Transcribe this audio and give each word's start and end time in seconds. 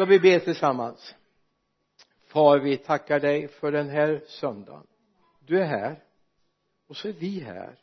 ska 0.00 0.04
vi 0.04 0.18
be 0.18 0.40
tillsammans? 0.40 1.14
Far 2.26 2.58
vi 2.58 2.76
tackar 2.76 3.20
dig 3.20 3.48
för 3.48 3.72
den 3.72 3.88
här 3.88 4.22
söndagen. 4.26 4.86
Du 5.40 5.60
är 5.60 5.64
här 5.64 6.02
och 6.86 6.96
så 6.96 7.08
är 7.08 7.12
vi 7.12 7.40
här. 7.40 7.78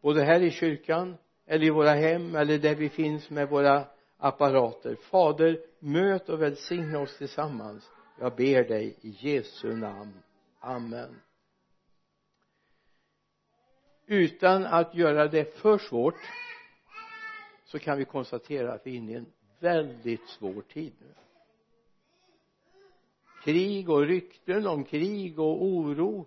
Både 0.00 0.24
här 0.24 0.40
i 0.40 0.50
kyrkan 0.50 1.16
eller 1.46 1.66
i 1.66 1.70
våra 1.70 1.90
hem 1.90 2.36
eller 2.36 2.58
där 2.58 2.74
vi 2.74 2.88
finns 2.88 3.30
med 3.30 3.48
våra 3.48 3.86
apparater. 4.16 4.94
Fader 4.94 5.60
möt 5.78 6.28
och 6.28 6.42
välsigna 6.42 6.98
oss 6.98 7.18
tillsammans. 7.18 7.90
Jag 8.20 8.36
ber 8.36 8.64
dig 8.64 8.96
i 9.00 9.16
Jesu 9.18 9.76
namn. 9.76 10.22
Amen. 10.60 11.20
Utan 14.06 14.66
att 14.66 14.94
göra 14.94 15.28
det 15.28 15.56
för 15.58 15.78
svårt 15.78 16.30
så 17.64 17.78
kan 17.78 17.98
vi 17.98 18.04
konstatera 18.04 18.72
att 18.72 18.86
vi 18.86 18.90
är 18.90 18.96
inne 18.96 19.12
i 19.12 19.14
en 19.14 19.32
väldigt 19.60 20.28
svår 20.28 20.62
tid 20.62 20.92
nu 21.00 21.14
krig 23.44 23.90
och 23.90 24.06
rykten 24.06 24.66
om 24.66 24.84
krig 24.84 25.38
och 25.38 25.64
oro 25.64 26.26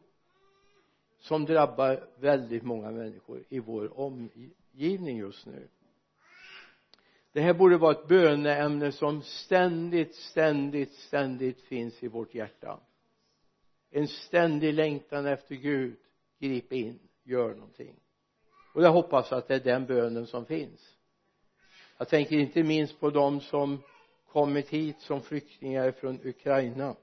som 1.19 1.45
drabbar 1.45 2.09
väldigt 2.19 2.63
många 2.63 2.91
människor 2.91 3.43
i 3.49 3.59
vår 3.59 3.99
omgivning 3.99 5.17
just 5.17 5.45
nu. 5.45 5.67
Det 7.31 7.41
här 7.41 7.53
borde 7.53 7.77
vara 7.77 7.91
ett 7.91 8.07
böneämne 8.07 8.91
som 8.91 9.21
ständigt, 9.21 10.15
ständigt, 10.15 10.93
ständigt 10.93 11.61
finns 11.61 12.03
i 12.03 12.07
vårt 12.07 12.35
hjärta. 12.35 12.79
En 13.91 14.07
ständig 14.07 14.73
längtan 14.73 15.25
efter 15.25 15.55
Gud 15.55 15.95
grip 16.39 16.71
in, 16.71 16.99
gör 17.23 17.55
någonting. 17.55 17.95
Och 18.73 18.83
jag 18.83 18.91
hoppas 18.91 19.31
att 19.31 19.47
det 19.47 19.55
är 19.55 19.59
den 19.59 19.85
bönen 19.85 20.27
som 20.27 20.45
finns. 20.45 20.97
Jag 21.97 22.09
tänker 22.09 22.35
inte 22.35 22.63
minst 22.63 22.99
på 22.99 23.09
de 23.09 23.41
som 23.41 23.83
kommit 24.27 24.69
hit 24.69 25.01
som 25.01 25.21
flyktingar 25.21 25.91
från 25.91 26.19
Ukraina 26.23 26.95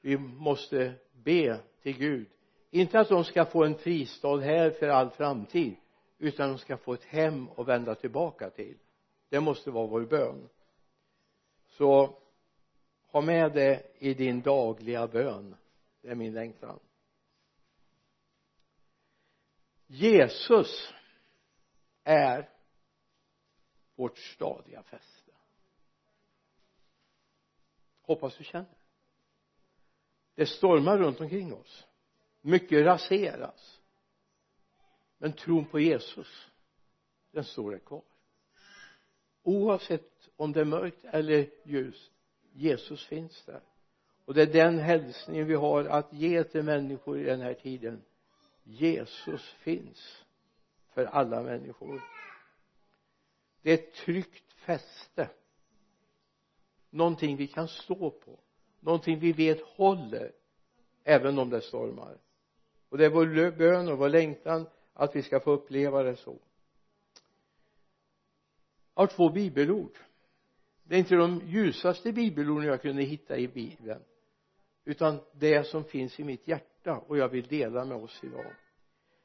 vi 0.00 0.18
måste 0.18 0.94
be 1.12 1.60
till 1.82 1.98
Gud. 1.98 2.28
Inte 2.70 3.00
att 3.00 3.08
de 3.08 3.24
ska 3.24 3.44
få 3.44 3.64
en 3.64 3.74
fristad 3.74 4.36
här 4.36 4.70
för 4.70 4.88
all 4.88 5.10
framtid 5.10 5.76
utan 6.18 6.48
de 6.48 6.58
ska 6.58 6.76
få 6.76 6.92
ett 6.92 7.04
hem 7.04 7.48
att 7.56 7.68
vända 7.68 7.94
tillbaka 7.94 8.50
till. 8.50 8.78
Det 9.28 9.40
måste 9.40 9.70
vara 9.70 9.86
vår 9.86 10.04
bön. 10.04 10.48
Så 11.68 12.18
ha 13.06 13.20
med 13.20 13.52
det 13.52 13.96
i 13.98 14.14
din 14.14 14.40
dagliga 14.40 15.06
bön. 15.06 15.56
Det 16.02 16.08
är 16.08 16.14
min 16.14 16.34
längtan. 16.34 16.78
Jesus 19.86 20.94
är 22.04 22.50
vårt 23.94 24.18
stadiga 24.18 24.82
fäste. 24.82 25.32
Hoppas 28.02 28.36
du 28.36 28.44
känner 28.44 28.79
det 30.40 30.46
stormar 30.46 30.98
runt 30.98 31.20
omkring 31.20 31.54
oss. 31.54 31.86
Mycket 32.40 32.86
raseras. 32.86 33.80
Men 35.18 35.32
tron 35.32 35.64
på 35.64 35.80
Jesus 35.80 36.50
den 37.30 37.44
står 37.44 37.70
där 37.70 37.78
kvar. 37.78 38.02
Oavsett 39.42 40.28
om 40.36 40.52
det 40.52 40.60
är 40.60 40.64
mörkt 40.64 41.04
eller 41.04 41.50
ljust 41.64 42.12
Jesus 42.52 43.06
finns 43.06 43.44
där. 43.44 43.60
Och 44.24 44.34
det 44.34 44.42
är 44.42 44.52
den 44.52 44.78
hälsningen 44.78 45.46
vi 45.46 45.54
har 45.54 45.84
att 45.84 46.12
ge 46.12 46.44
till 46.44 46.62
människor 46.62 47.20
i 47.20 47.24
den 47.24 47.40
här 47.40 47.54
tiden. 47.54 48.02
Jesus 48.62 49.50
finns 49.50 50.24
för 50.88 51.04
alla 51.04 51.42
människor. 51.42 52.02
Det 53.62 53.70
är 53.70 53.74
ett 53.74 53.94
tryggt 53.94 54.52
fäste. 54.52 55.30
Någonting 56.90 57.36
vi 57.36 57.46
kan 57.46 57.68
stå 57.68 58.10
på 58.10 58.38
någonting 58.80 59.18
vi 59.18 59.32
vet 59.32 59.60
håller 59.60 60.32
även 61.04 61.38
om 61.38 61.50
det 61.50 61.60
stormar. 61.60 62.18
Och 62.88 62.98
det 62.98 63.04
är 63.04 63.10
vår 63.10 63.50
bön 63.50 63.88
och 63.88 63.98
vår 63.98 64.08
längtan 64.08 64.66
att 64.92 65.16
vi 65.16 65.22
ska 65.22 65.40
få 65.40 65.50
uppleva 65.50 66.02
det 66.02 66.16
så. 66.16 66.38
Jag 68.94 69.02
har 69.02 69.06
två 69.06 69.28
bibelord. 69.28 69.98
Det 70.84 70.94
är 70.94 70.98
inte 70.98 71.14
de 71.14 71.42
ljusaste 71.46 72.12
bibelorden 72.12 72.68
jag 72.68 72.82
kunde 72.82 73.02
hitta 73.02 73.38
i 73.38 73.48
bibeln 73.48 74.02
utan 74.84 75.20
det 75.32 75.64
som 75.64 75.84
finns 75.84 76.20
i 76.20 76.24
mitt 76.24 76.48
hjärta 76.48 76.98
och 76.98 77.18
jag 77.18 77.28
vill 77.28 77.46
dela 77.46 77.84
med 77.84 77.96
oss 77.96 78.20
idag. 78.22 78.54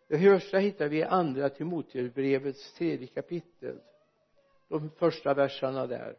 Det 0.07 0.19
första 0.19 0.57
hittar 0.57 0.89
vi 0.89 0.97
i 0.97 1.03
andra 1.03 1.49
Timoteusbrevets 1.49 2.73
tredje 2.73 3.07
kapitel. 3.07 3.79
De 4.67 4.89
första 4.89 5.33
verserna 5.33 5.87
där 5.87 6.17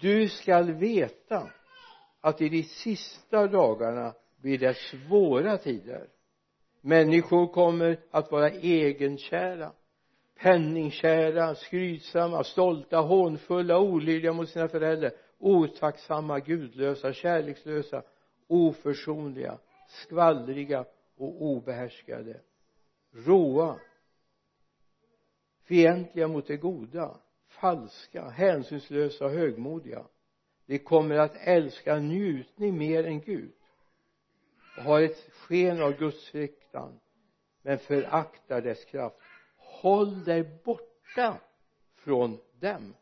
du 0.00 0.28
skall 0.28 0.72
veta 0.72 1.50
att 2.20 2.40
i 2.40 2.48
de 2.48 2.62
sista 2.62 3.46
dagarna 3.46 4.14
blir 4.40 4.58
det 4.58 4.76
svåra 4.76 5.58
tider. 5.58 6.08
Människor 6.80 7.46
kommer 7.46 8.00
att 8.10 8.32
vara 8.32 8.50
egenkära 8.50 9.72
penningkära, 10.42 11.54
skrytsamma, 11.54 12.44
stolta, 12.44 12.96
hånfulla, 12.96 13.78
olydiga 13.78 14.32
mot 14.32 14.48
sina 14.48 14.68
föräldrar 14.68 15.12
otacksamma, 15.38 16.40
gudlösa, 16.40 17.12
kärlekslösa, 17.12 18.02
oförsonliga, 18.46 19.58
skvallriga 19.88 20.84
och 21.16 21.42
obehärskade. 21.42 22.40
Råa 23.12 23.80
fientliga 25.64 26.28
mot 26.28 26.46
det 26.46 26.56
goda 26.56 27.20
falska, 27.62 28.28
hänsynslösa 28.28 29.24
och 29.24 29.30
högmodiga. 29.30 30.06
De 30.66 30.78
kommer 30.78 31.18
att 31.18 31.36
älska 31.36 31.98
njutning 31.98 32.78
mer 32.78 33.04
än 33.04 33.20
Gud. 33.20 33.52
Och 34.76 34.82
har 34.82 35.00
ett 35.00 35.30
sken 35.32 35.82
av 35.82 35.98
Guds 35.98 36.28
fruktan 36.28 37.00
men 37.62 37.78
föraktar 37.78 38.62
dess 38.62 38.84
kraft. 38.84 39.16
Håll 39.56 40.24
dig 40.24 40.60
borta 40.64 41.40
från 41.94 42.38
dem. 42.60 42.94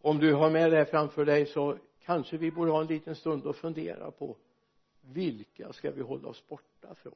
Om 0.00 0.18
du 0.18 0.34
har 0.34 0.50
med 0.50 0.70
det 0.70 0.76
här 0.76 0.84
framför 0.84 1.24
dig 1.24 1.46
så 1.46 1.78
kanske 2.00 2.36
vi 2.36 2.50
borde 2.50 2.70
ha 2.70 2.80
en 2.80 2.86
liten 2.86 3.14
stund 3.14 3.46
och 3.46 3.56
fundera 3.56 4.10
på 4.10 4.36
vilka 5.00 5.72
ska 5.72 5.90
vi 5.90 6.02
hålla 6.02 6.28
oss 6.28 6.48
borta 6.48 6.94
från 6.94 7.14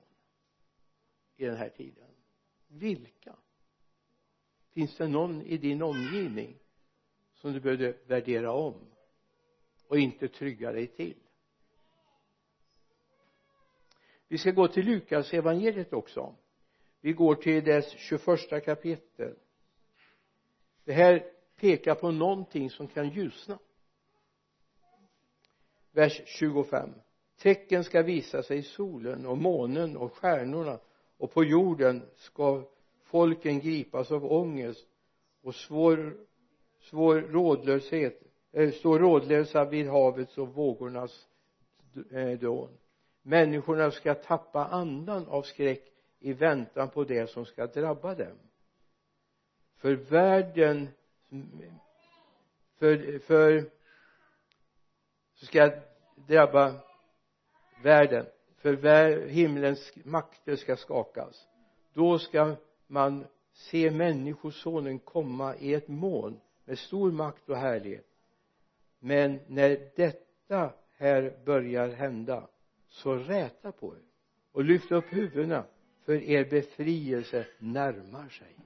i 1.36 1.44
den 1.44 1.56
här 1.56 1.68
tiden? 1.68 2.08
Vilka? 2.68 3.36
Finns 4.72 4.96
det 4.96 5.08
någon 5.08 5.42
i 5.42 5.56
din 5.56 5.82
omgivning 5.82 6.58
som 7.34 7.52
du 7.52 7.60
behöver 7.60 7.96
värdera 8.06 8.52
om 8.52 8.74
och 9.88 9.98
inte 9.98 10.28
trygga 10.28 10.72
dig 10.72 10.86
till? 10.86 11.16
Vi 14.28 14.38
ska 14.38 14.50
gå 14.50 14.68
till 14.68 14.86
Lukas 14.86 15.34
evangeliet 15.34 15.92
också. 15.92 16.34
Vi 17.00 17.12
går 17.12 17.34
till 17.34 17.64
dess 17.64 17.90
21 17.90 18.64
kapitel. 18.64 19.34
Det 20.84 20.92
här 20.92 21.32
pekar 21.56 21.94
på 21.94 22.10
någonting 22.10 22.70
som 22.70 22.88
kan 22.88 23.08
ljusna. 23.08 23.58
Vers 25.90 26.22
25 26.26 26.90
tecken 27.36 27.84
ska 27.84 28.02
visa 28.02 28.42
sig 28.42 28.58
i 28.58 28.62
solen 28.62 29.26
och 29.26 29.38
månen 29.38 29.96
och 29.96 30.12
stjärnorna 30.12 30.80
och 31.16 31.32
på 31.32 31.44
jorden 31.44 32.08
ska 32.16 32.68
folken 33.12 33.60
gripas 33.60 34.10
av 34.10 34.32
ångest 34.32 34.86
och 35.42 35.54
svår 35.54 36.16
svår 36.80 37.14
rådlöshet 37.14 38.22
eh, 38.52 38.62
äh, 38.62 38.72
stå 38.72 38.98
rådlösa 38.98 39.64
vid 39.64 39.88
havets 39.88 40.38
och 40.38 40.48
vågornas 40.48 41.26
äh, 42.10 42.38
dån. 42.38 42.78
Människorna 43.22 43.90
ska 43.90 44.14
tappa 44.14 44.64
andan 44.64 45.26
av 45.26 45.42
skräck 45.42 45.82
i 46.18 46.32
väntan 46.32 46.90
på 46.90 47.04
det 47.04 47.30
som 47.30 47.44
ska 47.44 47.66
drabba 47.66 48.14
dem. 48.14 48.38
För 49.76 49.94
världen 49.94 50.88
för, 52.78 53.19
för 53.19 53.70
ska 55.34 55.70
drabba 56.28 56.75
världen. 57.82 58.26
För 58.56 59.26
himlens 59.26 59.92
makter 60.04 60.56
ska 60.56 60.76
skakas. 60.76 61.48
Då 61.92 62.19
ska 62.19 62.56
man 62.92 63.26
ser 63.52 63.90
människosonen 63.90 64.98
komma 64.98 65.56
i 65.56 65.74
ett 65.74 65.88
moln 65.88 66.40
med 66.64 66.78
stor 66.78 67.12
makt 67.12 67.48
och 67.48 67.56
härlighet. 67.56 68.06
Men 68.98 69.40
när 69.46 69.90
detta 69.96 70.72
här 70.96 71.38
börjar 71.44 71.88
hända 71.88 72.48
så 72.88 73.14
räta 73.14 73.72
på 73.72 73.96
er 73.96 74.02
och 74.52 74.64
lyft 74.64 74.92
upp 74.92 75.04
huvudena 75.08 75.64
för 76.04 76.12
er 76.12 76.44
befrielse 76.44 77.46
närmar 77.58 78.28
sig. 78.28 78.56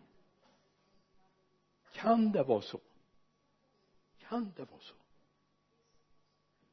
Kan 1.92 2.32
det 2.32 2.42
vara 2.42 2.60
så? 2.60 2.80
Kan 4.18 4.52
det 4.56 4.64
vara 4.64 4.80
så? 4.80 4.94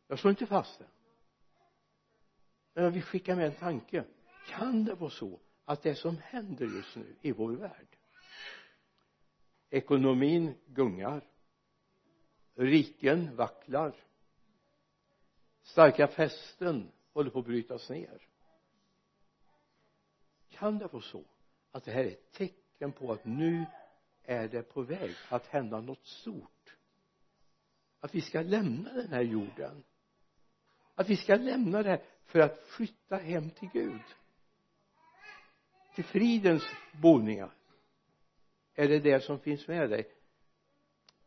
Jag 0.08 0.20
slår 0.20 0.30
inte 0.30 0.46
fast 0.46 0.80
det 0.80 0.86
men 2.74 2.84
jag 2.84 2.92
vill 2.92 3.04
skicka 3.04 3.36
med 3.36 3.46
en 3.46 3.56
tanke. 3.56 4.04
Kan 4.50 4.86
det 4.86 4.96
vara 4.96 5.10
så 5.10 5.40
att 5.66 5.82
det 5.82 5.96
som 5.96 6.18
händer 6.18 6.66
just 6.66 6.96
nu 6.96 7.16
i 7.22 7.32
vår 7.32 7.52
värld 7.52 7.98
ekonomin 9.70 10.56
gungar 10.66 11.22
riken 12.56 13.36
vacklar 13.36 13.96
starka 15.64 16.08
fästen 16.08 16.92
håller 17.14 17.30
på 17.30 17.40
att 17.40 17.46
brytas 17.46 17.90
ner. 17.90 18.28
Kan 20.50 20.78
det 20.78 20.88
vara 20.88 21.02
så 21.02 21.24
att 21.72 21.84
det 21.84 21.92
här 21.92 22.04
är 22.04 22.12
ett 22.12 22.32
tecken 22.32 22.92
på 22.92 23.12
att 23.12 23.26
nu 23.26 23.66
är 24.24 24.48
det 24.48 24.64
på 24.64 24.82
väg 24.82 25.16
att 25.30 25.46
hända 25.46 25.82
något 25.82 26.06
stort? 26.06 26.78
Att 28.00 28.16
vi 28.16 28.22
ska 28.22 28.42
lämna 28.42 28.94
den 28.94 29.14
här 29.14 29.22
jorden? 29.22 29.84
Att 30.96 31.10
vi 31.10 31.18
ska 31.18 31.36
lämna 31.36 31.84
det 31.84 31.90
här 31.90 32.04
för 32.26 32.40
att 32.40 32.64
flytta 32.64 33.16
hem 33.16 33.50
till 33.50 33.70
Gud? 33.74 34.02
Till 35.96 36.04
fridens 36.04 36.64
boningar? 37.02 37.52
Är 38.76 38.88
det 38.88 39.00
det 39.00 39.24
som 39.24 39.40
finns 39.40 39.68
med 39.68 39.90
dig? 39.90 40.12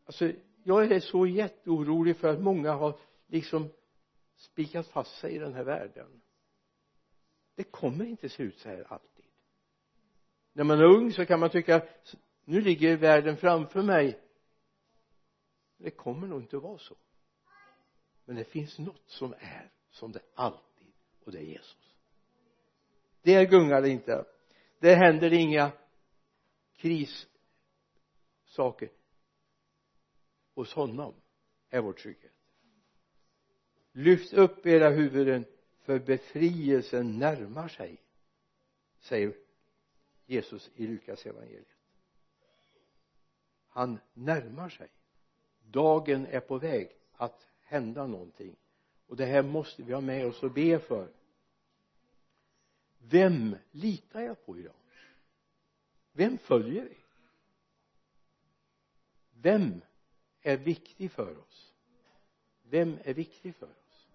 Alltså 0.05 0.31
jag 0.63 0.91
är 0.91 0.99
så 0.99 1.27
jätteorolig 1.27 2.17
för 2.17 2.27
att 2.27 2.41
många 2.41 2.71
har 2.71 2.99
liksom 3.27 3.69
spikat 4.35 4.87
fast 4.87 5.19
sig 5.19 5.35
i 5.35 5.39
den 5.39 5.53
här 5.53 5.63
världen. 5.63 6.21
Det 7.55 7.63
kommer 7.63 8.05
inte 8.05 8.29
se 8.29 8.43
ut 8.43 8.59
så 8.59 8.69
här 8.69 8.85
alltid. 8.93 9.25
När 10.53 10.63
man 10.63 10.79
är 10.79 10.83
ung 10.83 11.11
så 11.13 11.25
kan 11.25 11.39
man 11.39 11.49
tycka 11.49 11.81
nu 12.45 12.61
ligger 12.61 12.97
världen 12.97 13.37
framför 13.37 13.81
mig. 13.81 14.19
Det 15.77 15.91
kommer 15.91 16.27
nog 16.27 16.41
inte 16.41 16.57
att 16.57 16.63
vara 16.63 16.77
så. 16.77 16.95
Men 18.25 18.35
det 18.35 18.43
finns 18.43 18.79
något 18.79 19.09
som 19.09 19.33
är 19.33 19.71
som 19.89 20.11
det 20.11 20.21
alltid 20.35 20.93
och 21.23 21.31
det 21.31 21.37
är 21.37 21.43
Jesus. 21.43 21.95
Där 23.21 23.45
gungar 23.45 23.81
det 23.81 23.89
inte 23.89 24.25
där 24.79 24.95
händer 24.95 25.29
det 25.29 25.35
inga 25.35 25.71
krissaker. 26.75 27.29
Hos 30.53 30.73
honom 30.73 31.13
är 31.69 31.81
vår 31.81 31.93
trygghet. 31.93 32.33
Lyft 33.91 34.33
upp 34.33 34.65
era 34.65 34.89
huvuden 34.89 35.45
för 35.79 35.99
befrielsen 35.99 37.19
närmar 37.19 37.67
sig 37.67 38.01
säger 38.99 39.33
Jesus 40.25 40.71
i 40.75 40.87
Lukas 40.87 41.25
evangeliet. 41.25 41.67
Han 43.67 43.99
närmar 44.13 44.69
sig. 44.69 44.89
Dagen 45.63 46.25
är 46.25 46.39
på 46.39 46.57
väg 46.57 46.91
att 47.13 47.47
hända 47.61 48.07
någonting. 48.07 48.55
Och 49.07 49.15
det 49.15 49.25
här 49.25 49.43
måste 49.43 49.83
vi 49.83 49.93
ha 49.93 50.01
med 50.01 50.27
oss 50.27 50.43
och 50.43 50.51
be 50.51 50.79
för 50.79 51.11
vem 53.09 53.55
litar 53.71 54.21
jag 54.21 54.45
på 54.45 54.57
idag? 54.57 54.73
Vem 56.11 56.37
följer 56.37 56.83
vi? 56.83 56.97
Vem 59.41 59.81
är 60.41 60.57
viktig 60.57 61.11
för 61.11 61.37
oss? 61.37 61.73
Vem 62.63 62.97
är 63.03 63.13
viktig 63.13 63.55
för 63.55 63.65
oss? 63.65 64.07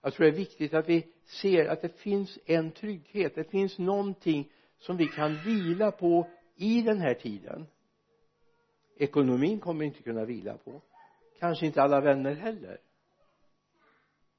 Jag 0.00 0.14
tror 0.14 0.24
det 0.24 0.32
är 0.32 0.36
viktigt 0.36 0.74
att 0.74 0.88
vi 0.88 1.12
ser 1.24 1.68
att 1.68 1.82
det 1.82 1.88
finns 1.88 2.38
en 2.46 2.72
trygghet. 2.72 3.34
Det 3.34 3.44
finns 3.44 3.78
någonting 3.78 4.52
som 4.78 4.96
vi 4.96 5.06
kan 5.06 5.36
vila 5.44 5.90
på 5.90 6.30
i 6.56 6.82
den 6.82 6.98
här 6.98 7.14
tiden. 7.14 7.66
Ekonomin 8.96 9.60
kommer 9.60 9.80
vi 9.80 9.86
inte 9.86 10.02
kunna 10.02 10.24
vila 10.24 10.56
på. 10.56 10.82
Kanske 11.38 11.66
inte 11.66 11.82
alla 11.82 12.00
vänner 12.00 12.34
heller. 12.34 12.78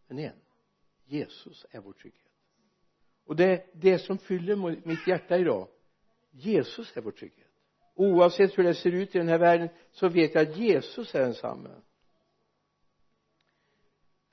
Men 0.07 0.19
igen, 0.19 0.41
Jesus 1.05 1.65
är 1.71 1.79
vår 1.79 1.93
trygghet 1.93 2.24
och 3.25 3.35
det 3.35 3.45
är 3.45 3.65
det 3.73 3.99
som 3.99 4.17
fyller 4.17 4.55
mitt 4.87 5.07
hjärta 5.07 5.37
idag 5.37 5.67
Jesus 6.31 6.97
är 6.97 7.01
vår 7.01 7.11
trygghet. 7.11 7.47
Oavsett 7.95 8.57
hur 8.57 8.63
det 8.63 8.75
ser 8.75 8.91
ut 8.91 9.15
i 9.15 9.17
den 9.17 9.27
här 9.27 9.39
världen 9.39 9.69
så 9.91 10.09
vet 10.09 10.35
jag 10.35 10.49
att 10.49 10.57
Jesus 10.57 11.15
är 11.15 11.19
densamme. 11.19 11.69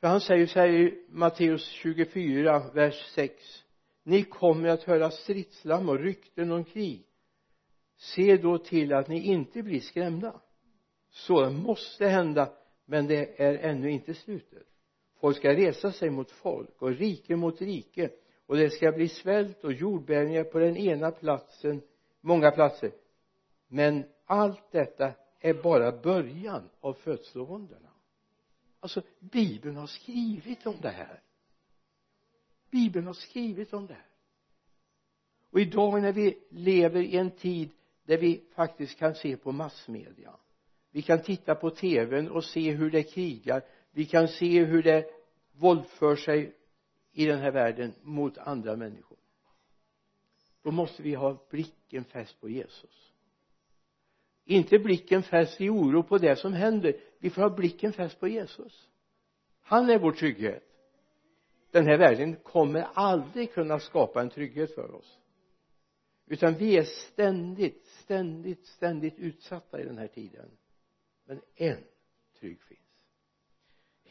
För 0.01 0.09
han 0.09 0.21
säger 0.21 0.47
så 0.47 0.59
här 0.59 0.69
i 0.69 1.05
Matteus 1.09 1.69
24 1.69 2.71
vers 2.75 3.13
6 3.15 3.65
ni 4.03 4.23
kommer 4.23 4.69
att 4.69 4.83
höra 4.83 5.11
stridslam 5.11 5.89
och 5.89 5.99
rykten 5.99 6.53
om 6.53 6.65
krig. 6.65 7.07
Se 7.97 8.37
då 8.37 8.59
till 8.59 8.93
att 8.93 9.09
ni 9.09 9.27
inte 9.27 9.63
blir 9.63 9.81
skrämda. 9.81 10.41
Så 11.11 11.51
måste 11.51 12.07
hända 12.07 12.53
men 12.85 13.07
det 13.07 13.43
är 13.43 13.55
ännu 13.55 13.91
inte 13.91 14.15
slutet. 14.15 14.67
Folk 15.21 15.37
ska 15.37 15.53
resa 15.53 15.93
sig 15.93 16.11
mot 16.11 16.31
folk 16.31 16.83
och 16.83 16.91
rike 16.91 17.37
mot 17.37 17.61
rike 17.61 18.11
och 18.47 18.57
det 18.57 18.71
ska 18.71 18.93
bli 18.93 19.09
svält 19.09 19.65
och 19.65 19.73
jordbävningar 19.73 20.45
på 20.45 20.59
den 20.59 20.77
ena 20.77 21.11
platsen 21.11 21.83
många 22.21 22.51
platser. 22.51 22.93
Men 23.69 24.05
allt 24.25 24.71
detta 24.71 25.13
är 25.41 25.55
bara 25.55 25.93
början 25.93 26.69
av 26.81 26.93
födslovåndorna. 26.93 27.89
Alltså 28.81 29.03
bibeln 29.19 29.77
har 29.77 29.87
skrivit 29.87 30.67
om 30.67 30.77
det 30.83 30.91
här. 30.91 31.23
Bibeln 32.71 33.07
har 33.07 33.15
skrivit 33.15 33.73
om 33.73 33.87
det 33.87 33.95
här. 33.95 34.07
Och 35.51 35.61
idag 35.61 36.03
när 36.03 36.13
vi 36.13 36.39
lever 36.51 37.01
i 37.01 37.17
en 37.17 37.31
tid 37.31 37.71
där 38.05 38.19
vi 38.19 38.45
faktiskt 38.55 38.99
kan 38.99 39.15
se 39.15 39.37
på 39.37 39.53
massmedia 39.53 40.37
vi 40.93 41.03
kan 41.03 41.23
titta 41.23 41.55
på 41.55 41.71
tvn 41.71 42.31
och 42.31 42.45
se 42.45 42.71
hur 42.71 42.91
det 42.91 43.03
krigar 43.03 43.63
vi 43.91 44.07
kan 44.07 44.29
se 44.29 44.65
hur 44.65 44.83
det 44.83 45.07
våldför 45.53 46.17
sig 46.17 46.55
i 47.13 47.27
den 47.27 47.39
här 47.39 47.51
världen 47.51 47.95
mot 48.03 48.39
andra 48.39 48.77
människor. 48.77 49.19
Då 50.63 50.71
måste 50.71 51.03
vi 51.03 51.15
ha 51.15 51.47
blicken 51.51 52.05
fäst 52.05 52.41
på 52.41 52.49
Jesus. 52.49 53.13
Inte 54.45 54.79
blicken 54.79 55.23
fäst 55.23 55.61
i 55.61 55.69
oro 55.69 56.03
på 56.03 56.19
det 56.19 56.37
som 56.37 56.53
händer. 56.53 56.97
Vi 57.19 57.31
får 57.31 57.43
ha 57.43 57.51
blicken 57.51 57.93
fäst 57.93 58.21
på 58.21 58.29
Jesus. 58.29 58.89
Han 59.63 59.91
är 59.91 59.99
vår 59.99 60.13
trygghet. 60.13 60.65
Den 61.71 61.87
här 61.87 61.99
världen 61.99 62.37
kommer 62.37 62.83
aldrig 62.95 63.53
kunna 63.53 63.79
skapa 63.79 64.21
en 64.21 64.31
trygghet 64.31 64.75
för 64.75 64.95
oss. 64.95 65.19
Utan 66.27 66.55
vi 66.55 66.77
är 66.77 66.85
ständigt 66.85 67.87
ständigt 67.87 68.67
ständigt 68.67 69.19
utsatta 69.19 69.81
i 69.81 69.85
den 69.85 69.99
här 69.99 70.07
tiden. 70.07 70.51
Men 71.25 71.41
en 71.55 71.85
trygg 72.41 72.63
finns. 72.63 72.82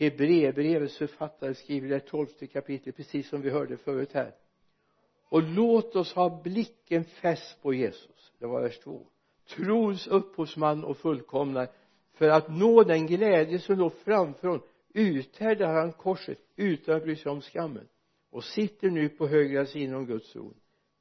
Hebreerbrevets 0.02 0.98
författare 0.98 1.54
skriver 1.54 1.90
det 1.90 2.00
tolfte 2.00 2.48
kapitlet 2.48 2.96
precis 2.96 3.30
som 3.30 3.42
vi 3.42 3.50
hörde 3.50 3.78
förut 3.78 4.14
här. 4.14 4.36
Och 5.30 5.44
låt 5.44 5.96
oss 5.96 6.14
ha 6.14 6.42
blicken 6.44 7.04
fäst 7.04 7.62
på 7.62 7.74
Jesus. 7.74 8.32
Det 8.40 8.46
var 8.46 8.62
vers 8.62 8.80
två. 8.80 9.08
Trons 9.48 10.08
upphovsman 10.08 10.84
och 10.84 10.98
fullkomnare. 10.98 11.68
För 12.14 12.30
att 12.30 12.50
nå 12.50 12.84
den 12.84 13.08
glädje 13.08 13.60
som 13.60 13.78
låg 13.78 13.94
framför 13.94 14.48
honom 14.48 14.64
uthärdar 14.94 15.74
han 15.74 15.92
korset 15.92 16.40
utan 16.56 16.96
att 16.96 17.04
bry 17.04 17.16
sig 17.16 17.32
om 17.32 17.42
skammen 17.42 17.88
och 18.30 18.44
sitter 18.44 18.90
nu 18.90 19.10
på 19.10 19.28
högra 19.28 19.66
sidan 19.66 19.96
om 19.96 20.06
Guds 20.06 20.32
tron. 20.32 20.54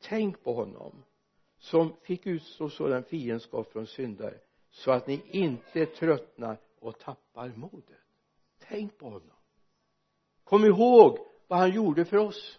Tänk 0.03 0.45
på 0.45 0.55
honom 0.55 1.05
som 1.59 1.97
fick 2.03 2.27
utstå 2.27 2.71
sådan 2.71 3.05
fiendskap 3.05 3.73
från 3.73 3.87
syndare 3.87 4.39
så 4.71 4.91
att 4.91 5.07
ni 5.07 5.23
inte 5.31 5.87
tröttnar 5.87 6.59
och 6.79 6.99
tappar 6.99 7.53
modet 7.57 8.01
tänk 8.71 8.99
på 8.99 9.05
honom. 9.05 9.37
Kom 10.45 10.65
ihåg 10.65 11.19
vad 11.49 11.59
han 11.59 11.75
gjorde 11.75 12.05
för 12.05 12.17
oss. 12.17 12.59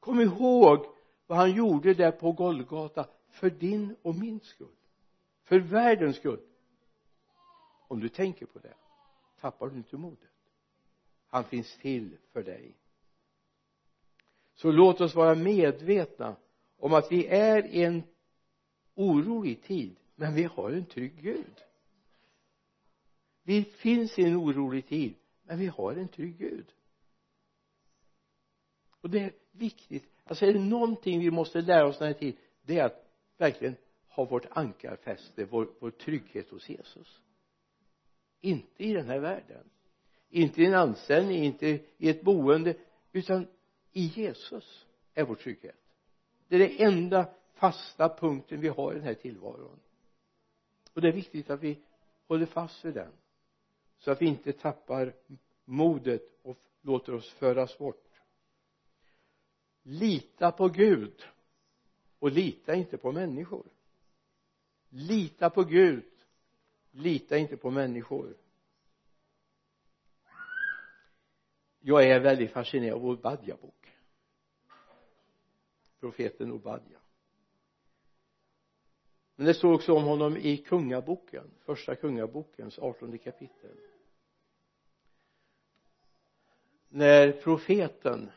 Kom 0.00 0.20
ihåg 0.20 0.86
vad 1.26 1.38
han 1.38 1.56
gjorde 1.56 1.94
där 1.94 2.10
på 2.10 2.32
Golgata 2.32 3.06
för 3.30 3.50
din 3.50 3.96
och 4.02 4.14
min 4.14 4.40
skull. 4.40 4.76
För 5.44 5.58
världens 5.58 6.16
skull. 6.16 6.40
Om 7.88 8.00
du 8.00 8.08
tänker 8.08 8.46
på 8.46 8.58
det 8.58 8.74
tappar 9.40 9.68
du 9.68 9.76
inte 9.76 9.96
modet. 9.96 10.28
Han 11.26 11.44
finns 11.44 11.76
till 11.76 12.16
för 12.32 12.42
dig. 12.42 12.76
Så 14.54 14.70
låt 14.70 15.00
oss 15.00 15.14
vara 15.14 15.34
medvetna 15.34 16.36
om 16.78 16.94
att 16.94 17.12
vi 17.12 17.26
är 17.26 17.66
i 17.66 17.84
en 17.84 18.02
orolig 18.94 19.62
tid 19.62 19.96
men 20.14 20.34
vi 20.34 20.44
har 20.44 20.70
en 20.70 20.84
trygg 20.84 21.22
Gud 21.22 21.67
vi 23.48 23.64
finns 23.64 24.18
i 24.18 24.24
en 24.24 24.36
orolig 24.36 24.86
tid 24.86 25.14
men 25.42 25.58
vi 25.58 25.66
har 25.66 25.92
en 25.92 26.08
trygg 26.08 26.38
Gud. 26.38 26.66
Och 29.00 29.10
det 29.10 29.20
är 29.20 29.32
viktigt. 29.52 30.04
Alltså 30.24 30.46
är 30.46 30.52
det 30.52 30.58
någonting 30.58 31.20
vi 31.20 31.30
måste 31.30 31.60
lära 31.60 31.86
oss 31.86 31.98
den 31.98 32.06
här 32.06 32.14
tiden 32.14 32.40
det 32.62 32.78
är 32.78 32.84
att 32.84 33.10
verkligen 33.36 33.76
ha 34.08 34.24
vårt 34.24 34.46
ankarfäste, 34.50 35.44
vår, 35.44 35.68
vår 35.80 35.90
trygghet 35.90 36.50
hos 36.50 36.68
Jesus. 36.68 37.20
Inte 38.40 38.84
i 38.84 38.92
den 38.92 39.06
här 39.06 39.18
världen. 39.18 39.70
Inte 40.30 40.62
i 40.62 40.66
en 40.66 40.74
anställning, 40.74 41.44
inte 41.44 41.80
i 41.96 42.08
ett 42.08 42.22
boende 42.22 42.76
utan 43.12 43.46
i 43.92 44.04
Jesus 44.04 44.86
är 45.14 45.24
vår 45.24 45.34
trygghet. 45.34 45.80
Det 46.48 46.56
är 46.56 46.58
den 46.58 46.76
enda 46.78 47.28
fasta 47.54 48.08
punkten 48.08 48.60
vi 48.60 48.68
har 48.68 48.92
i 48.92 48.94
den 48.94 49.04
här 49.04 49.14
tillvaron. 49.14 49.80
Och 50.92 51.00
det 51.00 51.08
är 51.08 51.12
viktigt 51.12 51.50
att 51.50 51.62
vi 51.62 51.78
håller 52.26 52.46
fast 52.46 52.84
vid 52.84 52.94
den 52.94 53.12
så 53.98 54.10
att 54.10 54.22
vi 54.22 54.26
inte 54.26 54.52
tappar 54.52 55.14
modet 55.64 56.22
och 56.42 56.58
låter 56.80 57.14
oss 57.14 57.30
föras 57.30 57.78
bort. 57.78 58.04
Lita 59.82 60.52
på 60.52 60.68
Gud 60.68 61.22
och 62.18 62.30
lita 62.30 62.74
inte 62.74 62.98
på 62.98 63.12
människor. 63.12 63.66
Lita 64.88 65.50
på 65.50 65.64
Gud 65.64 66.04
lita 66.90 67.38
inte 67.38 67.56
på 67.56 67.70
människor. 67.70 68.36
Jag 71.80 72.04
är 72.04 72.20
väldigt 72.20 72.50
fascinerad 72.50 72.96
av 72.96 73.06
Obadja 73.06 73.56
bok 73.56 73.78
profeten 76.00 76.52
Obadja. 76.52 76.98
Men 79.36 79.46
det 79.46 79.54
står 79.54 79.74
också 79.74 79.94
om 79.94 80.04
honom 80.04 80.36
i 80.36 80.56
kungaboken 80.56 81.50
första 81.58 81.94
kungabokens 81.94 82.78
artonde 82.78 83.18
kapitel 83.18 83.76
när 86.88 87.32
profeten 87.32 88.30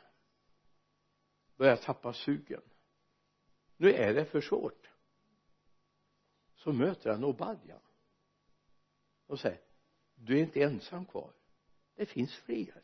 börjar 1.58 1.75
tappa 1.75 2.13
sugen 2.13 2.62
nu 3.77 3.93
är 3.93 4.13
det 4.13 4.25
för 4.25 4.41
svårt 4.41 4.89
så 6.55 6.72
möter 6.72 7.10
han 7.10 7.24
Obadja 7.24 7.79
och 9.27 9.39
säger 9.39 9.60
du 10.15 10.38
är 10.38 10.41
inte 10.41 10.63
ensam 10.63 11.05
kvar. 11.05 11.31
Det 11.96 12.05
finns 12.05 12.36
fler 12.36 12.81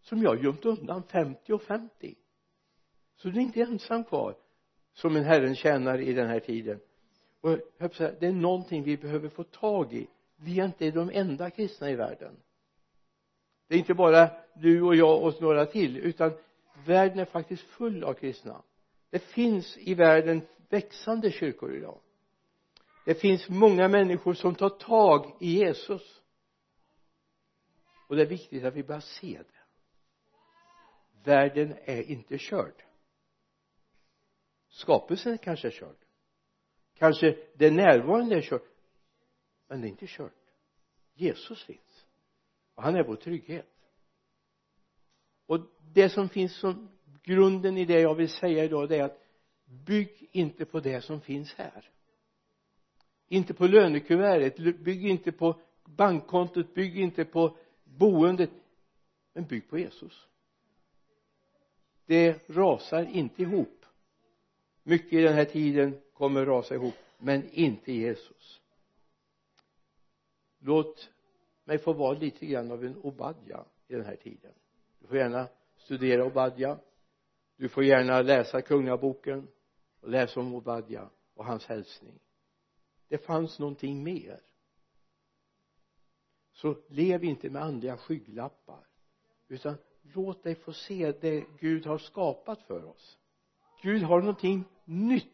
som 0.00 0.22
jag 0.22 0.30
har 0.30 0.36
gömt 0.36 0.64
undan 0.64 1.02
50 1.02 1.52
och 1.52 1.62
50 1.62 2.14
så 3.16 3.28
du 3.28 3.38
är 3.38 3.42
inte 3.42 3.60
ensam 3.60 4.04
kvar 4.04 4.36
som 4.92 5.16
en 5.16 5.24
Herren 5.24 5.56
tjänare 5.56 6.04
i 6.04 6.12
den 6.12 6.28
här 6.28 6.40
tiden. 6.40 6.80
Och 7.40 7.58
jag 7.78 7.94
säga, 7.94 8.14
det 8.20 8.26
är 8.26 8.32
någonting 8.32 8.82
vi 8.82 8.96
behöver 8.96 9.28
få 9.28 9.44
tag 9.44 9.92
i. 9.92 10.06
Vi 10.36 10.60
är 10.60 10.64
inte 10.64 10.90
de 10.90 11.10
enda 11.10 11.50
kristna 11.50 11.90
i 11.90 11.94
världen. 11.94 12.36
Det 13.66 13.74
är 13.74 13.78
inte 13.78 13.94
bara 13.94 14.30
du 14.60 14.82
och 14.82 14.96
jag 14.96 15.22
och 15.22 15.42
några 15.42 15.66
till 15.66 15.96
utan 15.96 16.32
världen 16.86 17.18
är 17.18 17.24
faktiskt 17.24 17.62
full 17.62 18.04
av 18.04 18.14
kristna. 18.14 18.62
Det 19.10 19.18
finns 19.18 19.76
i 19.78 19.94
världen 19.94 20.42
växande 20.68 21.30
kyrkor 21.30 21.74
idag. 21.74 22.00
Det 23.04 23.14
finns 23.14 23.48
många 23.48 23.88
människor 23.88 24.34
som 24.34 24.54
tar 24.54 24.68
tag 24.68 25.36
i 25.40 25.58
Jesus. 25.58 26.20
Och 28.08 28.16
det 28.16 28.22
är 28.22 28.26
viktigt 28.26 28.64
att 28.64 28.74
vi 28.74 28.82
börjar 28.82 29.00
se 29.00 29.38
det. 29.38 29.60
Världen 31.24 31.74
är 31.84 32.02
inte 32.02 32.38
körd. 32.38 32.84
Skapelsen 34.68 35.38
kanske 35.38 35.68
är 35.68 35.72
körd. 35.72 35.96
Kanske 36.98 37.36
det 37.54 37.70
närvarande 37.70 38.36
är 38.36 38.42
kört 38.42 38.70
men 39.70 39.80
det 39.80 39.86
är 39.86 39.88
inte 39.88 40.06
kört. 40.06 40.32
Jesus 41.14 41.64
finns. 41.64 42.06
Och 42.74 42.82
han 42.82 42.96
är 42.96 43.04
vår 43.04 43.16
trygghet 43.16 43.79
och 45.50 45.60
det 45.92 46.08
som 46.08 46.28
finns 46.28 46.56
som 46.56 46.88
grunden 47.22 47.78
i 47.78 47.84
det 47.84 48.00
jag 48.00 48.14
vill 48.14 48.28
säga 48.28 48.64
idag 48.64 48.88
det 48.88 48.96
är 48.96 49.04
att 49.04 49.22
bygg 49.64 50.28
inte 50.32 50.64
på 50.64 50.80
det 50.80 51.00
som 51.00 51.20
finns 51.20 51.54
här. 51.54 51.90
Inte 53.28 53.54
på 53.54 53.66
lönekuvertet 53.66 54.84
bygg 54.84 55.06
inte 55.06 55.32
på 55.32 55.60
bankkontot 55.84 56.74
bygg 56.74 56.98
inte 56.98 57.24
på 57.24 57.56
boendet 57.84 58.50
men 59.32 59.44
bygg 59.44 59.68
på 59.68 59.78
Jesus. 59.78 60.26
Det 62.06 62.48
rasar 62.48 63.02
inte 63.02 63.42
ihop. 63.42 63.84
Mycket 64.82 65.12
i 65.12 65.22
den 65.22 65.34
här 65.34 65.44
tiden 65.44 66.00
kommer 66.12 66.46
rasa 66.46 66.74
ihop 66.74 66.94
men 67.18 67.50
inte 67.50 67.92
Jesus. 67.92 68.60
Låt 70.58 71.10
mig 71.64 71.78
få 71.78 71.92
vara 71.92 72.18
lite 72.18 72.46
grann 72.46 72.70
av 72.70 72.84
en 72.84 72.96
Obadja 72.96 73.64
i 73.88 73.94
den 73.94 74.04
här 74.04 74.16
tiden 74.16 74.52
får 75.10 75.18
gärna 75.18 75.48
studera 75.76 76.24
Obadja. 76.24 76.78
Du 77.56 77.68
får 77.68 77.84
gärna 77.84 78.22
läsa 78.22 78.62
kungaboken 78.62 79.48
och 80.00 80.08
läsa 80.08 80.40
om 80.40 80.54
Obadja 80.54 81.10
och 81.34 81.44
hans 81.44 81.66
hälsning. 81.66 82.20
Det 83.08 83.18
fanns 83.18 83.58
någonting 83.58 84.02
mer. 84.02 84.40
Så 86.52 86.76
lev 86.88 87.24
inte 87.24 87.50
med 87.50 87.62
andliga 87.62 87.96
skygglappar 87.96 88.86
utan 89.48 89.74
låt 90.02 90.42
dig 90.42 90.54
få 90.54 90.72
se 90.72 91.12
det 91.12 91.44
Gud 91.60 91.86
har 91.86 91.98
skapat 91.98 92.62
för 92.62 92.84
oss. 92.84 93.18
Gud 93.82 94.02
har 94.02 94.20
någonting 94.20 94.64
nytt. 94.84 95.26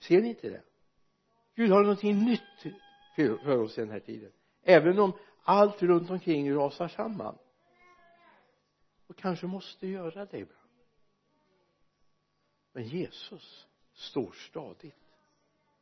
Ser 0.00 0.22
ni 0.22 0.28
inte 0.28 0.48
det? 0.48 0.62
Gud 1.54 1.70
har 1.70 1.82
någonting 1.82 2.24
nytt 2.24 2.74
för 3.16 3.58
oss 3.58 3.78
i 3.78 3.80
den 3.80 3.90
här 3.90 4.00
tiden. 4.00 4.32
Även 4.62 4.98
om 4.98 5.12
allt 5.44 5.82
runt 5.82 6.10
omkring 6.10 6.54
rasar 6.54 6.88
samman 6.88 7.38
och 9.06 9.16
kanske 9.16 9.46
måste 9.46 9.86
göra 9.86 10.26
det 10.26 10.38
ibland. 10.38 10.60
Men 12.72 12.84
Jesus 12.84 13.66
står 13.92 14.32
stadigt. 14.32 14.94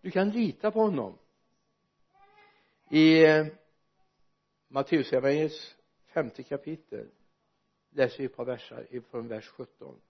Du 0.01 0.11
kan 0.11 0.31
lita 0.31 0.71
på 0.71 0.81
honom. 0.81 1.19
I 2.91 3.25
eh, 3.25 3.47
Matteusevangeliets 4.69 5.77
femte 6.07 6.43
kapitel 6.43 7.09
läser 7.91 8.19
vi 8.19 8.25
ett 8.25 8.37
par 8.37 8.45
versar 8.45 9.01
från 9.11 9.29
vers 9.29 9.49
17 9.49 10.01